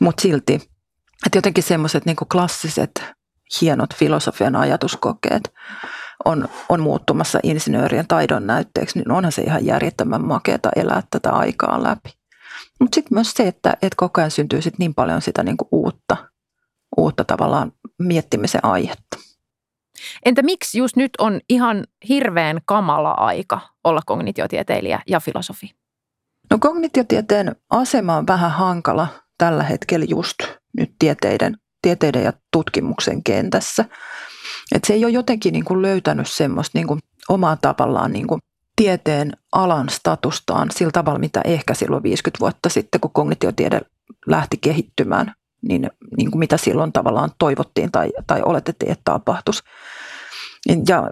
Mutta 0.00 0.22
silti, 0.22 0.54
että 1.26 1.38
jotenkin 1.38 1.64
semmoiset 1.64 2.04
niin 2.04 2.16
klassiset 2.32 3.04
hienot 3.60 3.94
filosofian 3.94 4.56
ajatuskokeet 4.56 5.52
on, 6.24 6.48
on 6.68 6.80
muuttumassa 6.80 7.40
insinöörien 7.42 8.06
taidon 8.06 8.46
näytteeksi, 8.46 8.98
niin 8.98 9.12
onhan 9.12 9.32
se 9.32 9.42
ihan 9.42 9.66
järjettömän 9.66 10.24
makeata 10.24 10.70
elää 10.76 11.02
tätä 11.10 11.30
aikaa 11.30 11.82
läpi. 11.82 12.10
Mutta 12.80 12.94
sitten 12.94 13.16
myös 13.16 13.30
se, 13.30 13.48
että, 13.48 13.72
että 13.72 13.96
koko 13.96 14.20
ajan 14.20 14.30
syntyy 14.30 14.62
sit 14.62 14.78
niin 14.78 14.94
paljon 14.94 15.22
sitä 15.22 15.42
niinku 15.42 15.68
uutta, 15.72 16.16
uutta 16.96 17.24
tavallaan 17.24 17.72
miettimisen 17.98 18.64
aihetta. 18.64 19.18
Entä 20.24 20.42
miksi 20.42 20.78
just 20.78 20.96
nyt 20.96 21.10
on 21.18 21.40
ihan 21.48 21.84
hirveän 22.08 22.60
kamala 22.64 23.10
aika 23.10 23.60
olla 23.84 24.00
kognitiotieteilijä 24.06 25.00
ja 25.06 25.20
filosofi? 25.20 25.70
No 26.50 26.58
kognitiotieteen 26.60 27.56
asema 27.70 28.16
on 28.16 28.26
vähän 28.26 28.50
hankala 28.50 29.08
tällä 29.38 29.62
hetkellä 29.62 30.06
just 30.08 30.36
nyt 30.76 30.92
tieteiden, 30.98 31.56
tieteiden 31.82 32.24
ja 32.24 32.32
tutkimuksen 32.52 33.22
kentässä. 33.22 33.84
Et 34.74 34.84
se 34.84 34.94
ei 34.94 35.04
ole 35.04 35.12
jotenkin 35.12 35.52
niin 35.52 35.64
kuin 35.64 35.82
löytänyt 35.82 36.28
semmoista 36.28 36.78
niin 36.78 36.86
kuin 36.86 37.00
omaa 37.28 37.56
tavallaan 37.56 38.12
niin 38.12 38.26
kuin 38.26 38.40
tieteen 38.76 39.32
alan 39.52 39.88
statustaan 39.88 40.68
sillä 40.70 40.92
tavalla, 40.92 41.18
mitä 41.18 41.40
ehkä 41.44 41.74
silloin 41.74 42.02
50 42.02 42.40
vuotta 42.40 42.68
sitten, 42.68 43.00
kun 43.00 43.10
kognitiotiede 43.12 43.80
lähti 44.26 44.56
kehittymään, 44.56 45.34
niin, 45.62 45.90
niin 46.16 46.30
kuin 46.30 46.38
mitä 46.38 46.56
silloin 46.56 46.92
tavallaan 46.92 47.30
toivottiin 47.38 47.92
tai, 47.92 48.10
tai 48.26 48.42
oletettiin, 48.42 48.92
että 48.92 49.02
tapahtuisi. 49.04 49.62
Ja 50.88 51.02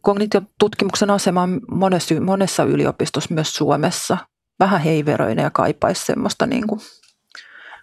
kognitiotutkimuksen 0.00 1.10
asema 1.10 1.42
on 1.42 1.60
monessa, 1.70 2.20
monessa 2.20 2.64
yliopistossa 2.64 3.34
myös 3.34 3.54
Suomessa 3.54 4.18
vähän 4.60 4.80
heiveröinen 4.80 5.42
ja 5.42 5.50
kaipaisi 5.50 6.06
semmoista 6.06 6.46
niin 6.46 6.66
kuin, 6.66 6.80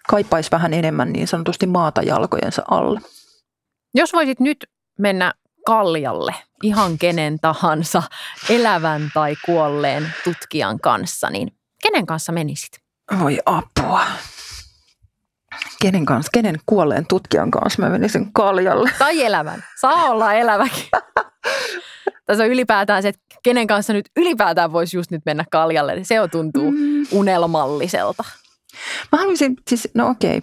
kaipaisi 0.08 0.50
vähän 0.50 0.74
enemmän 0.74 1.12
niin 1.12 1.28
sanotusti 1.28 1.66
maata 1.66 2.02
jalkojensa 2.02 2.62
alle. 2.70 3.00
Jos 3.94 4.12
voisit 4.12 4.40
nyt 4.40 4.66
mennä 4.98 5.34
kaljalle 5.66 6.34
ihan 6.62 6.98
kenen 6.98 7.40
tahansa 7.40 8.02
elävän 8.48 9.10
tai 9.14 9.36
kuolleen 9.46 10.14
tutkijan 10.24 10.80
kanssa, 10.80 11.30
niin 11.30 11.52
kenen 11.82 12.06
kanssa 12.06 12.32
menisit? 12.32 12.80
Voi 13.18 13.38
apua. 13.46 14.00
Kenen 15.82 16.06
kanssa, 16.06 16.30
kenen 16.32 16.56
kuolleen 16.66 17.06
tutkijan 17.06 17.50
kanssa 17.50 17.82
mä 17.82 17.88
menisin 17.88 18.32
kaljalle? 18.32 18.90
Tai 18.98 19.22
elävän. 19.24 19.64
Saa 19.80 20.10
olla 20.10 20.34
eläväkin. 20.34 20.88
Tässä 22.26 22.44
on 22.44 22.50
ylipäätään 22.50 23.02
se, 23.02 23.08
että 23.08 23.22
kenen 23.42 23.66
kanssa 23.66 23.92
nyt 23.92 24.06
ylipäätään 24.16 24.72
voisi 24.72 24.96
just 24.96 25.10
nyt 25.10 25.22
mennä 25.26 25.44
kaljalle. 25.50 26.04
Se 26.04 26.14
jo 26.14 26.28
tuntuu 26.28 26.70
mm. 26.70 27.06
unelmalliselta. 27.12 28.24
Mä 29.12 29.18
haluaisin, 29.18 29.56
siis 29.68 29.88
no 29.94 30.08
okei, 30.08 30.42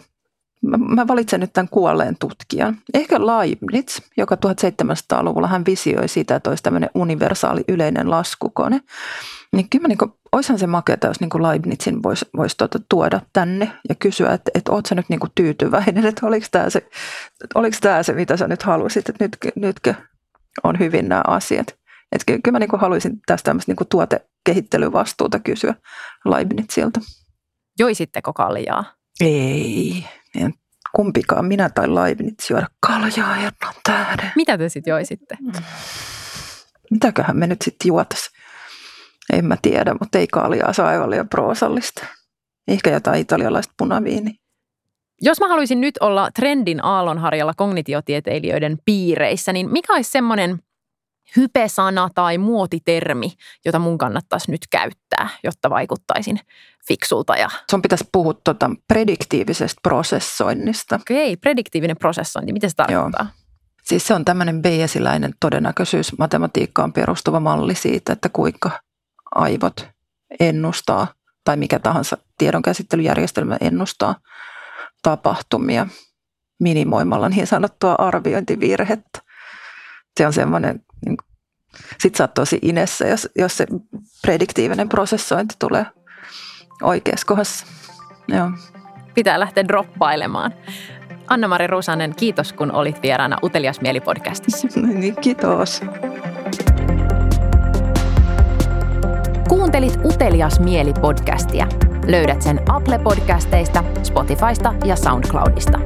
Mä, 0.62 0.78
mä 0.78 1.08
valitsen 1.08 1.40
nyt 1.40 1.54
tämän 1.54 1.70
kuolleen 1.70 2.16
tutkijan. 2.20 2.78
Ehkä 2.94 3.20
Leibniz, 3.20 4.00
joka 4.18 4.36
1700-luvulla 4.36 5.48
hän 5.48 5.66
visioi 5.66 6.08
sitä, 6.08 6.36
että 6.36 6.50
olisi 6.50 6.64
tämmöinen 6.64 6.90
universaali 6.94 7.64
yleinen 7.68 8.10
laskukone. 8.10 8.82
Niin 9.54 9.70
kyllä 9.70 9.88
niin 9.88 9.98
kuin, 9.98 10.12
olisihan 10.32 10.60
se 10.60 10.68
makeata, 10.68 11.08
jos 11.08 11.20
niin 11.20 11.30
kuin 11.30 11.44
Leibnizin 11.44 12.04
voisi 12.04 12.26
vois 12.38 12.56
tuota, 12.56 12.80
tuoda 12.90 13.22
tänne 13.34 13.72
ja 13.90 13.96
kysyä, 13.96 14.34
että, 14.34 14.52
että 14.54 14.72
ootko 14.72 14.88
sä 14.88 14.96
nyt 14.96 15.10
niin 15.10 15.20
kuin 15.20 15.32
tyytyväinen, 15.36 16.06
että 16.06 16.28
oliko 16.28 16.48
tämä, 16.52 16.70
se, 16.70 16.90
oliko 17.56 17.78
tämä 17.82 18.04
se, 18.04 18.14
mitä 18.14 18.38
sä 18.38 18.48
nyt 18.48 18.64
halusit, 18.64 19.10
että 19.10 19.24
nytkö, 19.24 19.52
nytkö 19.56 19.94
on 20.64 20.80
hyvin 20.80 21.10
nämä 21.10 21.22
asiat. 21.28 21.68
Että 22.12 22.26
kyllä, 22.26 22.40
kyllä 22.44 22.56
mä 22.56 22.60
niin 22.60 22.70
kuin 22.70 22.80
haluaisin 22.80 23.20
tästä 23.26 23.46
tämmöistä 23.46 23.70
niin 23.70 23.78
kuin 23.78 23.88
tuotekehittelyvastuuta 23.88 25.40
kysyä 25.40 25.76
Leibnizilta. 26.26 27.00
Joisitteko 27.80 28.34
kaljaa? 28.34 28.86
Ei, 29.22 30.06
en 30.36 30.54
kumpikaan, 30.96 31.46
minä 31.46 31.70
tai 31.70 31.96
Leibniz 31.96 32.50
juoda 32.50 32.68
kaljaa 32.88 33.34
herran 33.34 33.74
tähden. 33.84 34.32
Mitä 34.36 34.58
te 34.58 34.70
sitten 34.70 34.92
joisitte? 34.92 35.38
Mm. 35.42 35.52
Mitäköhän 36.92 37.38
me 37.38 37.48
nyt 37.48 37.62
sitten 37.62 37.88
juotas? 37.88 38.30
En 39.34 39.46
mä 39.46 39.58
tiedä, 39.62 39.96
mutta 40.00 40.18
ei 40.18 40.28
kaljaa, 40.28 40.72
on 40.80 40.86
aivan 40.86 41.10
liian 41.10 41.30
proosallista. 41.30 42.06
Ehkä 42.68 42.90
jotain 42.90 43.22
italialaista 43.22 43.74
punaviini. 43.78 44.36
Jos 45.22 45.40
mä 45.40 45.48
haluaisin 45.48 45.82
nyt 45.82 45.98
olla 46.00 46.32
trendin 46.32 46.86
aallonharjalla 46.86 47.54
kognitiotieteilijöiden 47.58 48.78
piireissä, 48.86 49.54
niin 49.54 49.72
mikä 49.72 49.94
olisi 49.94 50.12
semmoinen 50.12 50.60
hypesana 51.38 52.10
tai 52.16 52.38
muotitermi, 52.38 53.32
jota 53.66 53.80
mun 53.80 53.98
kannattaisi 53.98 54.52
nyt 54.52 54.62
käyttää, 54.72 55.30
jotta 55.44 55.70
vaikuttaisin 55.70 56.40
fiksulta. 56.88 57.36
Ja... 57.36 57.50
Sun 57.72 57.82
pitäisi 57.82 58.06
puhua 58.12 58.34
tuota 58.34 58.72
prediktiivisesta 58.88 59.80
prosessoinnista. 59.84 60.96
Okei, 60.96 61.38
prediktiivinen 61.38 61.98
prosessointi, 61.98 62.54
mitä 62.54 62.70
se 62.70 62.76
tarkoittaa? 62.76 63.26
Joo. 63.26 63.40
Siis 63.84 64.08
se 64.08 64.14
on 64.14 64.26
tämmöinen 64.26 64.62
Bayesiläinen 64.62 65.34
todennäköisyysmatematiikkaan 65.40 66.94
perustuva 66.94 67.40
malli 67.40 67.76
siitä, 67.76 68.14
että 68.14 68.30
kuinka 68.30 68.72
aivot 69.36 69.88
ennustaa 70.40 71.08
tai 71.44 71.58
mikä 71.58 71.80
tahansa 71.80 72.18
tiedonkäsittelyjärjestelmä 72.38 73.58
ennustaa 73.62 74.16
tapahtumia 75.04 75.88
minimoimalla 76.60 77.30
niin 77.30 77.48
sanottua 77.48 77.94
arviointivirhettä. 77.94 79.20
Se 80.18 80.28
on 80.28 80.34
semmoinen 80.34 80.86
niin 81.06 81.18
sitten 82.00 82.18
sä 82.18 82.24
oot 82.24 82.34
tosi 82.34 82.60
inessä, 82.62 83.08
jos, 83.08 83.30
jos 83.36 83.58
se 83.58 83.68
prediktiivinen 84.22 84.90
prosessointi 84.90 85.56
tulee 85.60 85.86
oikeassa 86.82 87.26
kohdassa. 87.26 87.66
Joo. 88.28 88.52
Pitää 89.14 89.40
lähteä 89.40 89.68
droppailemaan. 89.68 90.54
Anna-Mari 91.28 91.68
Rusanen, 91.68 92.16
kiitos 92.16 92.54
kun 92.54 92.72
olit 92.72 93.02
vieraana 93.02 93.38
Utelias 93.44 93.82
Mieli-podcastissa. 93.82 94.68
niin, 94.94 95.16
kiitos. 95.22 95.82
Kuuntelit 99.50 100.00
Utelias 100.06 100.60
Mieli-podcastia. 100.60 101.68
Löydät 102.08 102.42
sen 102.42 102.60
Apple-podcasteista, 102.60 103.84
Spotifysta 104.04 104.74
ja 104.86 104.96
SoundCloudista. 104.96 105.80